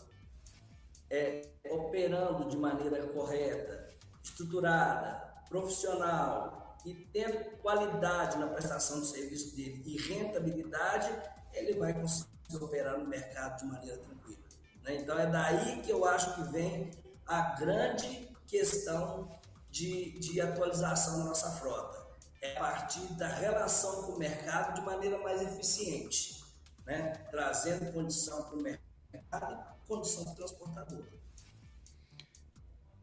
é, 1.10 1.54
operando 1.70 2.50
de 2.50 2.58
maneira 2.58 3.08
correta, 3.08 3.96
estruturada, 4.22 5.46
profissional 5.48 6.67
e 6.88 6.94
tendo 7.12 7.58
qualidade 7.58 8.38
na 8.38 8.48
prestação 8.48 9.00
do 9.00 9.06
serviço 9.06 9.56
dele 9.56 9.84
e 9.86 9.98
rentabilidade, 9.98 11.10
ele 11.54 11.78
vai 11.78 11.94
conseguir 11.94 12.58
operar 12.62 12.98
no 12.98 13.08
mercado 13.08 13.60
de 13.60 13.66
maneira 13.66 13.98
tranquila. 13.98 14.44
Né? 14.84 14.96
Então 14.96 15.20
é 15.20 15.28
daí 15.28 15.82
que 15.82 15.92
eu 15.92 16.06
acho 16.06 16.36
que 16.36 16.44
vem 16.52 16.92
a 17.26 17.56
grande 17.56 18.30
questão 18.46 19.30
de, 19.70 20.18
de 20.20 20.40
atualização 20.40 21.20
da 21.20 21.26
nossa 21.26 21.52
frota. 21.52 22.08
É 22.42 22.56
a 22.56 22.60
partir 22.60 23.02
da 23.14 23.28
relação 23.28 24.04
com 24.04 24.14
o 24.14 24.20
mercado 24.20 24.76
de 24.76 24.82
maneira 24.82 25.18
mais 25.18 25.42
eficiente, 25.42 26.44
né? 26.86 27.14
trazendo 27.30 27.92
condição 27.92 28.44
para 28.44 28.56
o 28.56 28.62
mercado 28.62 29.78
condição 29.88 30.24
para 30.24 30.34
o 30.34 30.36
transportador. 30.36 31.06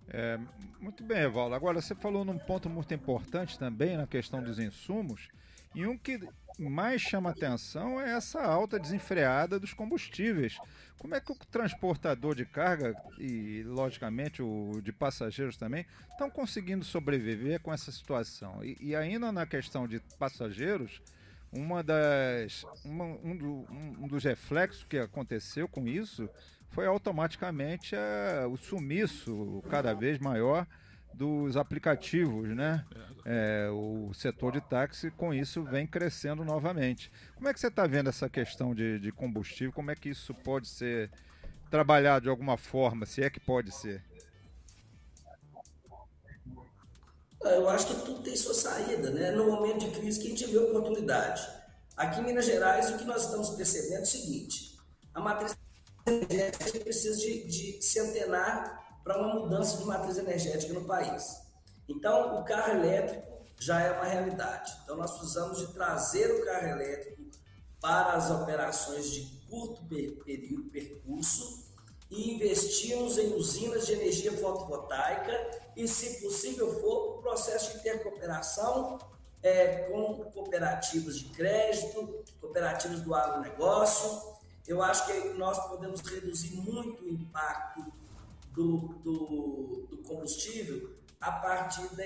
É, 0.08 0.38
muito 0.80 1.02
bem, 1.02 1.22
Evaldo. 1.22 1.54
Agora, 1.54 1.80
você 1.80 1.94
falou 1.94 2.24
num 2.24 2.38
ponto 2.38 2.68
muito 2.68 2.92
importante 2.92 3.58
também 3.58 3.96
na 3.96 4.06
questão 4.06 4.42
dos 4.42 4.58
insumos, 4.58 5.28
e 5.74 5.86
um 5.86 5.98
que 5.98 6.20
mais 6.58 7.02
chama 7.02 7.30
atenção 7.30 8.00
é 8.00 8.12
essa 8.12 8.40
alta 8.40 8.78
desenfreada 8.78 9.58
dos 9.58 9.74
combustíveis. 9.74 10.56
Como 10.98 11.14
é 11.14 11.20
que 11.20 11.32
o 11.32 11.36
transportador 11.50 12.34
de 12.34 12.46
carga 12.46 12.94
e, 13.18 13.62
logicamente, 13.66 14.40
o 14.40 14.80
de 14.82 14.92
passageiros 14.92 15.56
também 15.56 15.84
estão 16.12 16.30
conseguindo 16.30 16.84
sobreviver 16.84 17.60
com 17.60 17.72
essa 17.72 17.90
situação? 17.90 18.64
E, 18.64 18.76
e 18.80 18.94
ainda 18.94 19.32
na 19.32 19.44
questão 19.46 19.88
de 19.88 20.00
passageiros, 20.18 21.02
uma 21.52 21.82
das, 21.82 22.64
uma, 22.84 23.04
um, 23.04 23.36
do, 23.36 23.66
um, 23.70 24.08
dos 24.08 24.24
reflexos 24.24 24.84
que 24.84 24.98
aconteceu 24.98 25.68
com 25.68 25.86
isso 25.86 26.28
foi 26.74 26.86
automaticamente 26.86 27.94
a, 27.94 28.48
o 28.48 28.56
sumiço 28.56 29.62
cada 29.70 29.94
vez 29.94 30.18
maior 30.18 30.66
dos 31.14 31.56
aplicativos, 31.56 32.48
né? 32.48 32.84
É, 33.24 33.68
o 33.70 34.12
setor 34.12 34.52
de 34.52 34.60
táxi, 34.60 35.12
com 35.12 35.32
isso, 35.32 35.62
vem 35.62 35.86
crescendo 35.86 36.44
novamente. 36.44 37.10
Como 37.36 37.48
é 37.48 37.54
que 37.54 37.60
você 37.60 37.68
está 37.68 37.86
vendo 37.86 38.08
essa 38.08 38.28
questão 38.28 38.74
de, 38.74 38.98
de 38.98 39.12
combustível? 39.12 39.72
Como 39.72 39.92
é 39.92 39.94
que 39.94 40.08
isso 40.08 40.34
pode 40.34 40.66
ser 40.66 41.10
trabalhado 41.70 42.24
de 42.24 42.28
alguma 42.28 42.56
forma, 42.56 43.06
se 43.06 43.22
é 43.22 43.30
que 43.30 43.38
pode 43.38 43.70
ser? 43.70 44.02
Ah, 47.44 47.50
eu 47.50 47.68
acho 47.68 47.86
que 47.86 48.04
tudo 48.04 48.22
tem 48.22 48.34
sua 48.34 48.54
saída, 48.54 49.10
né? 49.10 49.30
No 49.30 49.46
momento 49.46 49.78
de 49.78 49.90
crise 49.92 50.18
que 50.18 50.26
a 50.26 50.30
gente 50.30 50.46
vê 50.46 50.58
oportunidade. 50.58 51.46
Aqui 51.96 52.20
em 52.20 52.24
Minas 52.24 52.46
Gerais, 52.46 52.90
o 52.90 52.98
que 52.98 53.04
nós 53.04 53.24
estamos 53.24 53.50
percebendo 53.50 54.00
é 54.00 54.02
o 54.02 54.06
seguinte: 54.06 54.76
a 55.14 55.20
matriz 55.20 55.56
energética 56.06 56.80
precisa 56.80 57.16
de, 57.18 57.44
de 57.46 57.82
se 57.82 57.98
antenar 57.98 59.00
para 59.02 59.18
uma 59.18 59.34
mudança 59.34 59.76
de 59.78 59.84
matriz 59.84 60.18
energética 60.18 60.72
no 60.72 60.84
país. 60.84 61.42
Então, 61.88 62.40
o 62.40 62.44
carro 62.44 62.72
elétrico 62.72 63.34
já 63.58 63.80
é 63.80 63.92
uma 63.92 64.04
realidade. 64.04 64.72
Então, 64.82 64.96
nós 64.96 65.12
precisamos 65.12 65.58
de 65.58 65.72
trazer 65.72 66.30
o 66.30 66.44
carro 66.44 66.68
elétrico 66.68 67.22
para 67.80 68.14
as 68.14 68.30
operações 68.30 69.10
de 69.10 69.22
curto 69.48 69.84
período, 70.24 70.70
percurso, 70.70 71.64
e 72.10 72.34
investimos 72.34 73.18
em 73.18 73.34
usinas 73.34 73.86
de 73.86 73.94
energia 73.94 74.32
fotovoltaica 74.32 75.50
e, 75.76 75.88
se 75.88 76.22
possível 76.22 76.80
for, 76.80 77.18
o 77.18 77.22
processo 77.22 77.72
de 77.72 77.78
intercooperação 77.78 78.98
é, 79.42 79.88
com 79.90 80.24
cooperativas 80.32 81.18
de 81.18 81.24
crédito, 81.26 82.24
cooperativas 82.40 83.00
do 83.00 83.14
agronegócio. 83.14 84.33
Eu 84.66 84.82
acho 84.82 85.06
que 85.06 85.34
nós 85.34 85.58
podemos 85.68 86.00
reduzir 86.00 86.56
muito 86.56 87.04
o 87.04 87.08
impacto 87.08 87.92
do, 88.52 88.78
do, 89.02 89.86
do 89.90 89.98
combustível 89.98 90.94
a 91.20 91.32
partir 91.32 91.86
da, 91.94 92.04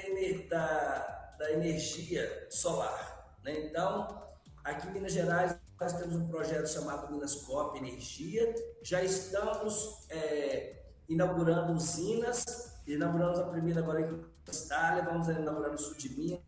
da, 0.48 1.34
da 1.38 1.52
energia 1.52 2.48
solar. 2.50 3.36
Né? 3.44 3.66
Então, 3.66 4.26
aqui 4.64 4.88
em 4.88 4.92
Minas 4.92 5.12
Gerais, 5.12 5.56
nós 5.80 5.92
temos 5.92 6.16
um 6.16 6.28
projeto 6.28 6.66
chamado 6.66 7.12
Minas 7.12 7.36
Cop 7.36 7.78
Energia. 7.78 8.52
Já 8.82 9.02
estamos 9.02 10.06
é, 10.10 10.82
inaugurando 11.08 11.72
usinas. 11.72 12.44
Inauguramos 12.86 13.38
a 13.38 13.44
primeira 13.44 13.80
agora 13.80 14.00
em 14.00 14.24
Itália, 14.50 15.04
vamos 15.04 15.28
inaugurar 15.28 15.70
no 15.70 15.78
sul 15.78 15.94
de 15.94 16.08
Minas, 16.16 16.40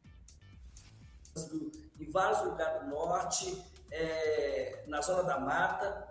em 1.99 2.11
vários 2.11 2.45
lugares 2.45 2.83
do 2.83 2.89
norte, 2.89 3.65
é, 3.91 4.85
na 4.87 5.01
zona 5.01 5.23
da 5.23 5.39
mata, 5.39 6.09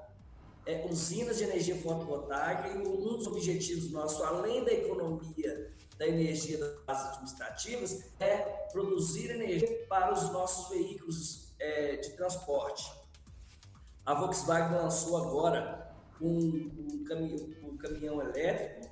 é, 0.65 0.85
usinas 0.89 1.37
de 1.37 1.43
energia 1.43 1.75
fotovoltaica. 1.81 2.69
E 2.69 2.77
um 2.77 3.17
dos 3.17 3.27
objetivos 3.27 3.91
nossos, 3.91 4.21
além 4.21 4.63
da 4.63 4.71
economia 4.71 5.73
da 5.97 6.07
energia 6.07 6.57
das 6.87 7.07
administrativas, 7.07 8.05
é 8.19 8.37
produzir 8.71 9.31
energia 9.31 9.85
para 9.89 10.13
os 10.13 10.31
nossos 10.31 10.69
veículos 10.69 11.51
é, 11.59 11.97
de 11.97 12.11
transporte. 12.11 12.89
A 14.05 14.13
Volkswagen 14.13 14.77
lançou 14.77 15.17
agora 15.17 15.93
um, 16.21 16.37
um, 16.37 17.03
caminhão, 17.03 17.49
um 17.63 17.77
caminhão 17.77 18.21
elétrico. 18.21 18.89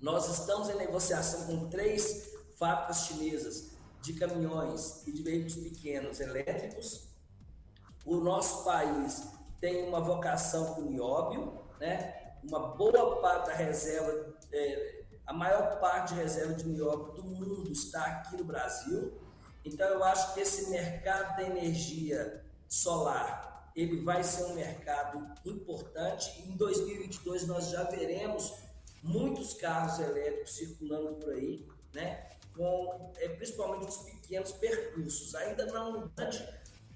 Nós 0.00 0.28
estamos 0.40 0.70
em 0.70 0.76
negociação 0.76 1.46
com 1.46 1.68
três 1.68 2.32
fábricas 2.58 3.06
chinesas 3.06 3.75
de 4.06 4.14
caminhões 4.14 5.04
e 5.06 5.12
de 5.12 5.22
veículos 5.22 5.56
pequenos 5.56 6.20
elétricos. 6.20 7.08
O 8.04 8.16
nosso 8.16 8.64
país 8.64 9.26
tem 9.60 9.88
uma 9.88 10.00
vocação 10.00 10.74
com 10.74 10.82
nióbio, 10.82 11.60
né? 11.80 12.34
uma 12.44 12.76
boa 12.76 13.20
parte 13.20 13.48
da 13.48 13.54
reserva, 13.54 14.36
é, 14.52 15.02
a 15.26 15.32
maior 15.32 15.80
parte 15.80 16.14
de 16.14 16.20
reserva 16.20 16.54
de 16.54 16.68
nióbio 16.68 17.14
do 17.14 17.24
mundo 17.24 17.72
está 17.72 18.04
aqui 18.04 18.36
no 18.36 18.44
Brasil. 18.44 19.20
Então, 19.64 19.88
eu 19.88 20.04
acho 20.04 20.34
que 20.34 20.40
esse 20.40 20.70
mercado 20.70 21.36
da 21.36 21.42
energia 21.42 22.44
solar 22.68 23.72
ele 23.74 24.02
vai 24.02 24.22
ser 24.22 24.44
um 24.44 24.54
mercado 24.54 25.26
importante. 25.44 26.42
Em 26.48 26.56
2022 26.56 27.46
nós 27.46 27.68
já 27.70 27.82
veremos 27.84 28.54
muitos 29.02 29.52
carros 29.54 29.98
elétricos 29.98 30.54
circulando 30.54 31.16
por 31.16 31.34
aí, 31.34 31.66
né? 31.92 32.35
Com, 32.56 33.12
é, 33.18 33.28
principalmente 33.28 33.88
os 33.88 33.98
pequenos 33.98 34.52
percursos, 34.52 35.34
ainda 35.34 35.66
não 35.66 36.08
grande 36.16 36.48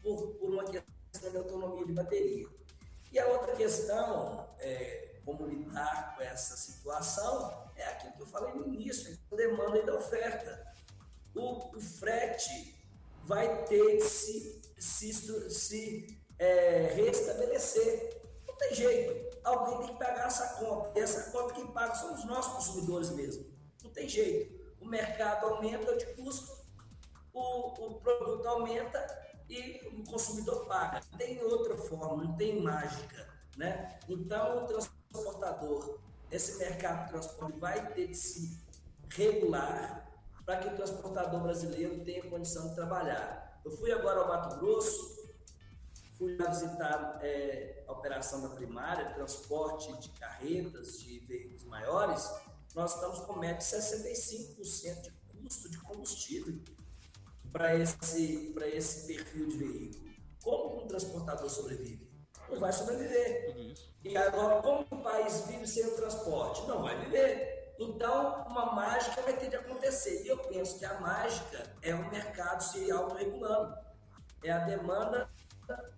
por, 0.02 0.34
por 0.36 0.50
uma 0.50 0.64
questão 0.64 1.30
de 1.30 1.36
autonomia 1.36 1.84
de 1.84 1.92
bateria. 1.92 2.48
E 3.12 3.18
a 3.18 3.26
outra 3.26 3.54
questão, 3.54 4.48
é, 4.58 5.20
como 5.24 5.46
lidar 5.46 6.16
com 6.16 6.22
essa 6.22 6.56
situação, 6.56 7.70
é 7.76 7.84
aquilo 7.84 8.12
que 8.14 8.22
eu 8.22 8.26
falei 8.26 8.54
no 8.54 8.66
início, 8.66 9.18
a 9.30 9.36
demanda 9.36 9.78
e 9.78 9.84
da 9.84 9.96
oferta. 9.96 10.72
O, 11.34 11.76
o 11.76 11.80
frete 11.80 12.76
vai 13.24 13.64
ter 13.64 13.96
que 13.96 14.02
se, 14.02 14.62
se, 14.78 15.50
se 15.50 16.20
é, 16.38 16.92
restabelecer. 16.94 18.20
Não 18.46 18.56
tem 18.56 18.74
jeito. 18.74 19.38
Alguém 19.44 19.78
tem 19.78 19.88
que 19.88 19.98
pagar 19.98 20.26
essa 20.26 20.54
conta. 20.54 20.98
E 20.98 21.02
essa 21.02 21.30
conta 21.30 21.54
quem 21.54 21.66
paga 21.68 21.94
são 21.94 22.14
os 22.14 22.24
nossos 22.24 22.52
consumidores 22.54 23.10
mesmo. 23.10 23.46
Não 23.82 23.90
tem 23.90 24.08
jeito. 24.08 24.59
Mercado 24.90 25.46
aumenta 25.46 25.96
de 25.96 26.06
custo, 26.14 26.58
o, 27.32 27.86
o 27.86 28.00
produto 28.00 28.46
aumenta 28.46 28.98
e 29.48 29.88
o 29.88 30.04
consumidor 30.04 30.66
paga. 30.66 31.00
Não 31.10 31.18
tem 31.18 31.42
outra 31.42 31.76
forma, 31.76 32.24
não 32.24 32.36
tem 32.36 32.60
mágica. 32.60 33.28
Né? 33.56 33.98
Então, 34.08 34.64
o 34.64 34.66
transportador, 34.66 35.98
esse 36.30 36.58
mercado 36.58 37.04
de 37.04 37.10
transporte 37.10 37.58
vai 37.58 37.92
ter 37.92 38.08
que 38.08 38.14
se 38.14 38.60
regular 39.08 40.08
para 40.44 40.58
que 40.58 40.68
o 40.68 40.76
transportador 40.76 41.40
brasileiro 41.40 42.04
tenha 42.04 42.28
condição 42.28 42.68
de 42.68 42.74
trabalhar. 42.74 43.60
Eu 43.64 43.70
fui 43.72 43.92
agora 43.92 44.20
ao 44.20 44.28
Mato 44.28 44.58
Grosso, 44.58 45.20
Fui 46.20 46.36
lá 46.36 46.50
visitar 46.50 47.18
é, 47.22 47.82
a 47.88 47.92
operação 47.92 48.42
da 48.42 48.50
primária, 48.50 49.14
transporte 49.14 49.90
de 50.00 50.10
carretas, 50.10 51.00
de 51.00 51.18
veículos 51.20 51.64
maiores. 51.64 52.30
Nós 52.74 52.94
estamos 52.94 53.20
com 53.20 53.38
média 53.38 53.56
de 53.56 53.64
65% 53.64 55.02
de 55.02 55.10
custo 55.42 55.70
de 55.70 55.78
combustível 55.78 56.60
para 57.52 57.74
esse, 57.74 58.54
esse 58.72 59.06
perfil 59.06 59.48
de 59.48 59.56
veículo. 59.56 60.10
Como 60.42 60.84
um 60.84 60.86
transportador 60.86 61.50
sobrevive? 61.50 62.08
Não 62.48 62.60
vai 62.60 62.72
sobreviver. 62.72 63.74
E 64.04 64.16
agora, 64.16 64.62
como 64.62 64.86
o 64.90 65.02
país 65.02 65.40
vive 65.46 65.66
sem 65.66 65.84
o 65.86 65.96
transporte? 65.96 66.66
Não 66.68 66.82
vai 66.82 66.98
viver. 67.04 67.74
Então, 67.78 68.44
uma 68.46 68.72
mágica 68.72 69.22
vai 69.22 69.36
ter 69.36 69.48
de 69.48 69.56
acontecer. 69.56 70.22
E 70.24 70.28
eu 70.28 70.38
penso 70.38 70.78
que 70.78 70.84
a 70.84 71.00
mágica 71.00 71.76
é 71.82 71.94
o 71.94 72.10
mercado 72.10 72.62
se 72.62 72.90
autorregulando. 72.90 73.74
É 74.44 74.52
a 74.52 74.60
demanda 74.60 75.28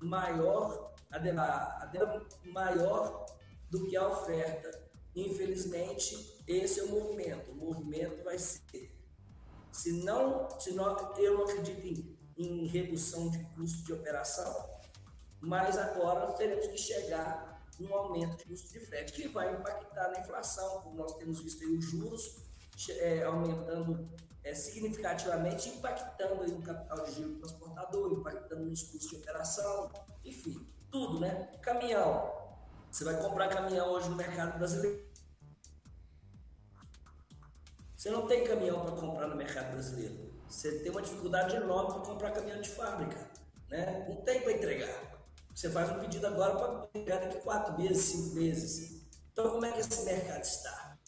maior, 0.00 0.92
a 1.10 1.18
demanda 1.18 2.26
maior 2.44 3.26
do 3.70 3.86
que 3.86 3.96
a 3.96 4.08
oferta. 4.08 4.81
Infelizmente, 5.14 6.42
esse 6.46 6.80
é 6.80 6.84
o 6.84 6.90
movimento. 6.90 7.50
O 7.50 7.54
movimento 7.54 8.22
vai 8.24 8.38
ser. 8.38 8.90
Se 9.70 9.92
não, 10.04 10.48
se 10.60 10.72
não 10.72 10.96
eu 11.18 11.38
não 11.38 11.44
acredito 11.44 11.86
em, 11.86 12.18
em 12.36 12.66
redução 12.66 13.30
de 13.30 13.42
custo 13.54 13.84
de 13.84 13.92
operação, 13.92 14.70
mas 15.40 15.76
agora 15.78 16.32
teremos 16.32 16.66
que 16.66 16.78
chegar 16.78 17.66
um 17.80 17.94
aumento 17.94 18.36
de 18.36 18.44
custo 18.44 18.72
de 18.72 18.80
frete, 18.80 19.12
que 19.12 19.28
vai 19.28 19.52
impactar 19.54 20.10
na 20.10 20.20
inflação, 20.20 20.82
como 20.82 20.96
nós 20.96 21.16
temos 21.16 21.40
visto 21.40 21.62
aí 21.64 21.76
os 21.76 21.84
juros 21.84 22.36
é, 22.98 23.22
aumentando 23.24 24.08
é, 24.44 24.54
significativamente, 24.54 25.68
impactando 25.68 26.42
aí 26.42 26.50
no 26.50 26.62
capital 26.62 27.04
de 27.04 27.12
giro 27.12 27.28
do 27.30 27.40
transportador, 27.40 28.12
impactando 28.12 28.64
nos 28.64 28.82
custos 28.82 29.08
de 29.08 29.16
operação, 29.16 29.90
enfim, 30.24 30.66
tudo, 30.90 31.20
né? 31.20 31.50
Caminhão. 31.62 32.41
Você 32.92 33.04
vai 33.04 33.16
comprar 33.16 33.48
caminhão 33.48 33.88
hoje 33.88 34.10
no 34.10 34.16
mercado 34.16 34.58
brasileiro. 34.58 35.02
Você 37.96 38.10
não 38.10 38.26
tem 38.26 38.44
caminhão 38.44 38.84
para 38.84 38.94
comprar 38.94 39.28
no 39.28 39.34
mercado 39.34 39.72
brasileiro. 39.72 40.30
Você 40.46 40.80
tem 40.80 40.90
uma 40.90 41.00
dificuldade 41.00 41.56
enorme 41.56 41.94
para 41.94 42.02
comprar 42.02 42.32
caminhão 42.32 42.60
de 42.60 42.68
fábrica. 42.68 43.30
Né? 43.70 44.04
Não 44.06 44.16
tem 44.16 44.42
para 44.42 44.52
entregar. 44.52 45.24
Você 45.54 45.70
faz 45.70 45.90
um 45.90 46.00
pedido 46.00 46.26
agora 46.26 46.54
para 46.54 47.00
entregar 47.00 47.20
daqui 47.20 47.40
quatro 47.40 47.78
meses, 47.78 48.04
cinco 48.04 48.34
meses. 48.34 49.06
Então, 49.32 49.48
como 49.48 49.64
é 49.64 49.72
que 49.72 49.80
esse 49.80 50.04
mercado 50.04 50.42
está? 50.42 50.98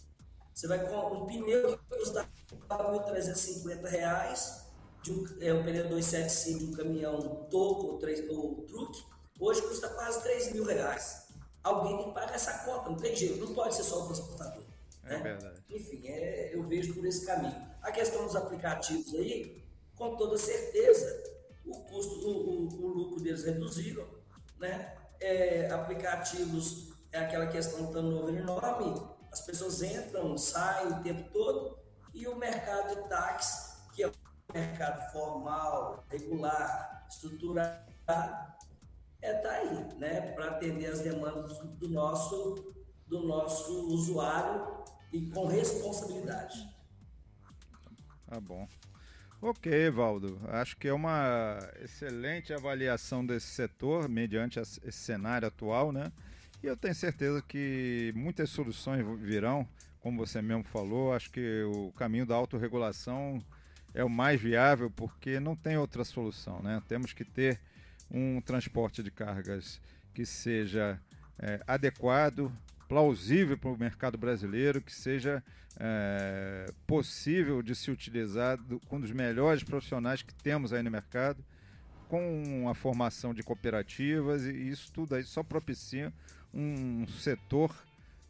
Você 0.54 0.66
vai 0.66 0.88
com 0.88 0.96
um 0.96 1.26
pneu 1.26 1.76
que 1.76 1.96
custa 1.96 2.22
R$ 2.22 2.28
1.350, 2.66 4.64
de 5.02 5.12
um, 5.12 5.26
é 5.38 5.52
um 5.52 5.62
pneu 5.62 5.90
275 5.90 6.58
de 6.58 6.64
um 6.64 6.72
caminhão 6.72 7.46
toco 7.50 7.86
ou, 7.88 8.00
ou 8.30 8.62
truque, 8.62 9.04
hoje 9.38 9.60
custa 9.60 9.90
quase 9.90 10.22
3 10.22 10.52
mil 10.54 10.64
reais. 10.64 11.23
Alguém 11.64 11.96
tem 11.96 12.08
que 12.08 12.12
pagar 12.12 12.34
essa 12.34 12.58
conta, 12.58 12.90
não 12.90 12.96
tem 12.96 13.16
jeito, 13.16 13.44
não 13.44 13.54
pode 13.54 13.74
ser 13.74 13.82
só 13.82 14.02
o 14.02 14.06
transportador. 14.06 14.62
É 15.04 15.16
né? 15.16 15.22
verdade. 15.22 15.64
Enfim, 15.70 16.06
é, 16.06 16.54
eu 16.54 16.62
vejo 16.64 16.94
por 16.94 17.06
esse 17.06 17.24
caminho. 17.24 17.56
A 17.82 17.90
questão 17.90 18.24
dos 18.24 18.36
aplicativos 18.36 19.14
aí, 19.14 19.64
com 19.96 20.14
toda 20.16 20.36
certeza, 20.36 21.24
o 21.64 21.72
custo, 21.84 22.14
o, 22.28 22.68
o, 22.68 22.84
o 22.84 22.88
lucro 22.88 23.20
deles 23.20 23.44
reduziram, 23.44 24.06
né? 24.58 24.94
É, 25.20 25.70
aplicativos 25.70 26.92
é 27.10 27.18
aquela 27.18 27.46
questão 27.46 27.86
do 27.86 27.92
turnover 27.92 28.34
enorme, 28.34 29.00
as 29.32 29.40
pessoas 29.40 29.82
entram, 29.82 30.36
saem 30.36 30.88
o 30.88 31.02
tempo 31.02 31.30
todo, 31.32 31.78
e 32.12 32.26
o 32.28 32.36
mercado 32.36 32.94
de 32.94 33.08
táxi, 33.08 33.74
que 33.94 34.02
é 34.02 34.08
um 34.08 34.12
mercado 34.52 35.10
formal, 35.12 36.04
regular, 36.10 37.06
estruturado, 37.08 37.84
é 39.24 39.34
tá 39.34 39.50
aí, 39.50 39.98
né, 39.98 40.32
para 40.32 40.50
atender 40.50 40.86
as 40.86 41.00
demandas 41.00 41.58
do 41.58 41.88
nosso 41.88 42.74
do 43.06 43.26
nosso 43.26 43.88
usuário 43.88 44.84
e 45.12 45.26
com 45.26 45.46
responsabilidade. 45.46 46.68
Tá 48.26 48.40
bom. 48.40 48.66
Ok, 49.42 49.90
Valdo. 49.90 50.40
Acho 50.48 50.76
que 50.76 50.88
é 50.88 50.92
uma 50.92 51.58
excelente 51.82 52.52
avaliação 52.52 53.24
desse 53.24 53.48
setor 53.48 54.08
mediante 54.08 54.58
esse 54.58 54.92
cenário 54.92 55.46
atual, 55.46 55.92
né? 55.92 56.10
E 56.62 56.66
eu 56.66 56.76
tenho 56.76 56.94
certeza 56.94 57.42
que 57.42 58.10
muitas 58.16 58.48
soluções 58.48 59.04
virão 59.20 59.68
como 60.04 60.18
você 60.18 60.42
mesmo 60.42 60.64
falou, 60.64 61.14
acho 61.14 61.30
que 61.30 61.62
o 61.62 61.90
caminho 61.92 62.26
da 62.26 62.34
autorregulação 62.34 63.38
é 63.94 64.04
o 64.04 64.10
mais 64.10 64.38
viável 64.38 64.90
porque 64.90 65.40
não 65.40 65.56
tem 65.56 65.78
outra 65.78 66.04
solução, 66.04 66.60
né? 66.60 66.82
Temos 66.86 67.14
que 67.14 67.24
ter 67.24 67.58
um 68.14 68.40
transporte 68.40 69.02
de 69.02 69.10
cargas 69.10 69.80
que 70.14 70.24
seja 70.24 71.00
é, 71.36 71.60
adequado, 71.66 72.52
plausível 72.88 73.58
para 73.58 73.70
o 73.70 73.76
mercado 73.76 74.16
brasileiro, 74.16 74.80
que 74.80 74.94
seja 74.94 75.42
é, 75.80 76.72
possível 76.86 77.60
de 77.60 77.74
se 77.74 77.90
utilizar 77.90 78.56
do, 78.56 78.78
com 78.86 78.96
um 78.96 79.00
dos 79.00 79.10
melhores 79.10 79.64
profissionais 79.64 80.22
que 80.22 80.32
temos 80.32 80.72
aí 80.72 80.82
no 80.82 80.90
mercado, 80.92 81.44
com 82.08 82.68
a 82.68 82.74
formação 82.74 83.34
de 83.34 83.42
cooperativas 83.42 84.44
e 84.44 84.52
isso 84.52 84.92
tudo 84.92 85.16
aí 85.16 85.24
só 85.24 85.42
propicia 85.42 86.12
um 86.52 87.04
setor 87.08 87.74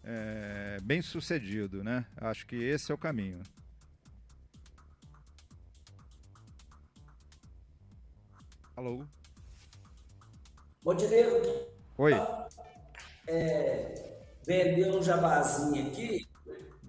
é, 0.02 0.78
bem 0.82 1.02
sucedido, 1.02 1.84
né? 1.84 2.06
Acho 2.16 2.46
que 2.46 2.56
esse 2.56 2.90
é 2.90 2.94
o 2.94 2.98
caminho. 2.98 3.40
Alô? 8.74 9.04
Montenegro. 10.84 11.66
Oi. 11.96 12.12
É, 13.26 14.18
vendeu 14.44 14.96
um 14.96 15.02
jabazinho 15.02 15.86
aqui. 15.86 16.26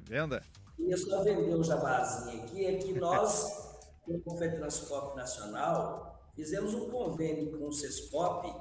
Venda? 0.03 0.43
E 0.77 0.97
só 0.97 1.23
vender 1.23 1.55
um 1.55 1.63
jabazinho 1.63 2.43
aqui 2.43 2.65
é 2.65 2.77
que 2.77 2.91
nós, 2.91 3.79
como 4.03 4.37
FETranscop 4.37 5.15
Nacional, 5.15 6.29
fizemos 6.35 6.73
um 6.73 6.89
convênio 6.89 7.57
com 7.57 7.69
o 7.69 7.71
SESCOP 7.71 8.53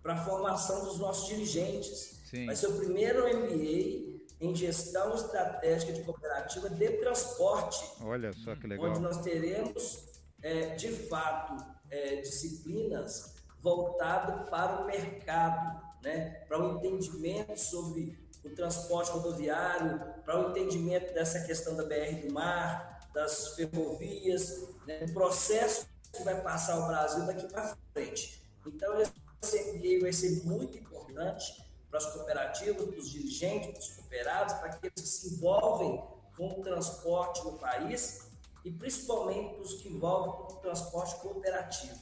para 0.00 0.14
a 0.14 0.24
formação 0.24 0.84
dos 0.84 1.00
nossos 1.00 1.26
dirigentes. 1.28 2.20
Sim. 2.30 2.46
Vai 2.46 2.54
ser 2.54 2.68
o 2.68 2.76
primeiro 2.76 3.24
MBA 3.26 4.20
em 4.40 4.54
gestão 4.54 5.12
estratégica 5.12 5.92
de 5.92 6.02
cooperativa 6.04 6.70
de 6.70 6.88
transporte. 6.98 7.84
Olha 8.00 8.32
só 8.32 8.54
que 8.54 8.68
legal. 8.68 8.90
Onde 8.90 9.00
nós 9.00 9.20
teremos, 9.22 10.04
é, 10.40 10.76
de 10.76 10.92
fato, 10.92 11.66
é, 11.90 12.20
disciplinas 12.20 13.37
voltadas 13.60 14.48
para 14.48 14.82
o 14.82 14.86
mercado, 14.86 15.80
né? 16.02 16.42
para 16.48 16.60
o 16.60 16.76
entendimento 16.76 17.58
sobre 17.58 18.18
o 18.44 18.50
transporte 18.50 19.10
rodoviário, 19.10 20.00
para 20.24 20.46
o 20.46 20.50
entendimento 20.50 21.12
dessa 21.12 21.40
questão 21.40 21.76
da 21.76 21.84
BR 21.84 22.26
do 22.26 22.32
mar, 22.32 23.00
das 23.12 23.54
ferrovias, 23.54 24.68
né? 24.86 25.04
o 25.08 25.12
processo 25.12 25.86
que 26.12 26.22
vai 26.22 26.40
passar 26.40 26.78
o 26.78 26.86
Brasil 26.86 27.26
daqui 27.26 27.46
para 27.48 27.76
frente. 27.92 28.42
Então, 28.66 28.98
esse 29.00 29.72
MBA 29.72 30.00
vai 30.02 30.12
ser 30.12 30.44
muito 30.44 30.76
importante 30.78 31.64
para 31.90 31.98
as 31.98 32.06
cooperativas, 32.12 32.86
para 32.86 32.98
os 32.98 33.10
dirigentes, 33.10 33.70
para 33.70 33.80
os 33.80 33.88
cooperados, 33.88 34.54
para 34.54 34.66
aqueles 34.66 35.00
que 35.00 35.08
se 35.08 35.34
envolvem 35.34 36.02
com 36.36 36.48
o 36.48 36.62
transporte 36.62 37.42
no 37.44 37.58
país 37.58 38.28
e 38.64 38.70
principalmente 38.70 39.54
para 39.54 39.62
os 39.62 39.74
que 39.74 39.88
envolvem 39.88 40.46
com 40.46 40.52
o 40.54 40.56
transporte 40.56 41.16
cooperativo. 41.16 41.98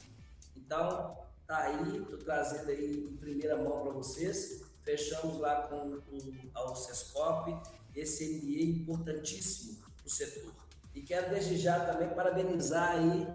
Então, 0.55 1.17
tá 1.47 1.59
aí, 1.59 1.97
estou 1.97 2.17
trazendo 2.17 2.69
aí 2.69 3.07
em 3.09 3.17
primeira 3.17 3.57
mão 3.57 3.81
para 3.81 3.91
vocês. 3.93 4.61
Fechamos 4.81 5.39
lá 5.39 5.67
com 5.67 5.99
o, 6.11 6.71
o 6.71 6.75
Sescop, 6.75 7.55
esse 7.95 8.25
MBA 8.25 8.81
importantíssimo 8.81 9.77
para 9.79 10.05
o 10.05 10.09
setor. 10.09 10.53
E 10.93 11.01
quero 11.01 11.29
desde 11.29 11.57
já 11.57 11.79
também 11.85 12.09
parabenizar 12.09 12.91
aí 12.91 13.27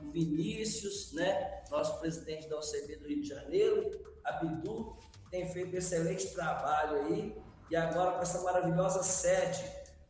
o 0.00 0.10
Vinícius, 0.10 1.12
né, 1.12 1.62
nosso 1.70 2.00
presidente 2.00 2.48
da 2.48 2.56
OCB 2.56 2.96
do 2.96 3.08
Rio 3.08 3.22
de 3.22 3.28
Janeiro, 3.28 4.00
a 4.24 4.32
Bidu, 4.32 4.96
tem 5.30 5.50
feito 5.52 5.76
excelente 5.76 6.28
trabalho 6.34 7.02
aí, 7.02 7.36
e 7.70 7.76
agora 7.76 8.12
com 8.12 8.22
essa 8.22 8.40
maravilhosa 8.42 9.02
sede 9.02 9.64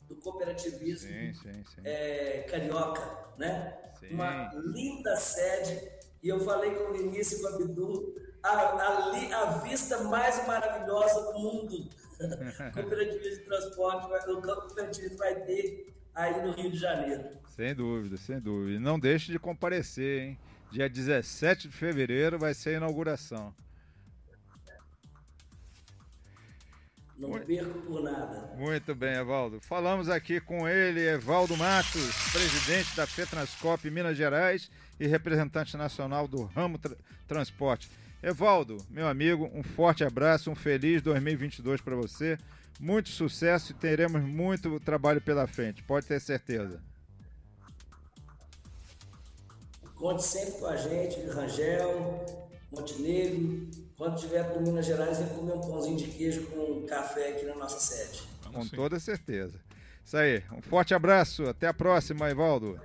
do 0.08 0.16
cooperativismo 0.16 1.10
sim, 1.10 1.34
sim, 1.34 1.64
sim. 1.64 1.80
É, 1.84 2.46
carioca, 2.48 3.34
né? 3.36 3.78
Uma 4.10 4.50
linda 4.54 5.14
sede, 5.16 5.99
e 6.22 6.28
eu 6.28 6.40
falei 6.40 6.74
com 6.74 6.90
o 6.90 6.92
Vinícius 6.92 7.40
e 7.40 7.42
com 7.42 7.48
a 7.48 7.58
Bidu, 7.58 8.14
a, 8.42 8.48
a, 8.48 9.42
a 9.42 9.58
vista 9.58 10.02
mais 10.04 10.46
maravilhosa 10.46 11.32
do 11.32 11.38
mundo. 11.38 11.88
o 12.20 12.72
cooperativismo 12.72 13.38
de 13.38 13.44
transporte, 13.44 14.30
o 14.30 14.42
cooperativismo 14.42 15.16
vai 15.16 15.34
ter 15.42 15.94
aí 16.14 16.42
no 16.42 16.52
Rio 16.52 16.70
de 16.70 16.76
Janeiro. 16.76 17.24
Sem 17.48 17.74
dúvida, 17.74 18.16
sem 18.16 18.38
dúvida. 18.38 18.76
E 18.76 18.78
não 18.78 18.98
deixe 18.98 19.32
de 19.32 19.38
comparecer, 19.38 20.22
hein? 20.22 20.38
Dia 20.70 20.88
17 20.88 21.68
de 21.68 21.74
fevereiro 21.74 22.38
vai 22.38 22.54
ser 22.54 22.70
a 22.70 22.76
inauguração. 22.76 23.54
Não 27.16 27.38
perco 27.40 27.78
por 27.80 28.02
nada. 28.02 28.54
Muito 28.56 28.94
bem, 28.94 29.14
Evaldo. 29.14 29.60
Falamos 29.60 30.08
aqui 30.08 30.40
com 30.40 30.66
ele, 30.66 31.06
Evaldo 31.06 31.54
Matos, 31.56 32.32
presidente 32.32 32.96
da 32.96 33.06
FETranscop 33.06 33.90
Minas 33.90 34.16
Gerais 34.16 34.70
e 35.00 35.06
representante 35.06 35.76
nacional 35.78 36.28
do 36.28 36.44
ramo 36.44 36.78
tra 36.78 36.94
transporte. 37.26 37.90
Evaldo, 38.22 38.76
meu 38.90 39.08
amigo, 39.08 39.50
um 39.54 39.62
forte 39.62 40.04
abraço, 40.04 40.50
um 40.50 40.54
feliz 40.54 41.00
2022 41.00 41.80
para 41.80 41.96
você. 41.96 42.38
Muito 42.78 43.08
sucesso 43.08 43.72
e 43.72 43.74
teremos 43.74 44.22
muito 44.22 44.78
trabalho 44.80 45.20
pela 45.20 45.46
frente, 45.46 45.82
pode 45.82 46.06
ter 46.06 46.20
certeza. 46.20 46.80
Conte 49.94 50.22
sempre 50.22 50.52
com 50.52 50.66
a 50.66 50.76
gente, 50.76 51.20
Rangel, 51.26 52.46
Montenegro. 52.70 53.68
Quando 53.96 54.18
tiver 54.18 54.44
por 54.44 54.62
Minas 54.62 54.86
Gerais, 54.86 55.18
vem 55.18 55.28
comer 55.28 55.52
um 55.52 55.60
pãozinho 55.60 55.98
de 55.98 56.06
queijo 56.06 56.46
com 56.46 56.86
café 56.86 57.32
aqui 57.32 57.44
na 57.44 57.54
nossa 57.54 57.78
sede. 57.78 58.22
Com 58.50 58.66
toda 58.66 58.98
certeza. 58.98 59.60
Isso 60.02 60.16
aí. 60.16 60.42
Um 60.50 60.62
forte 60.62 60.94
abraço. 60.94 61.44
Até 61.44 61.66
a 61.66 61.74
próxima, 61.74 62.30
Ivaldo. 62.30 62.80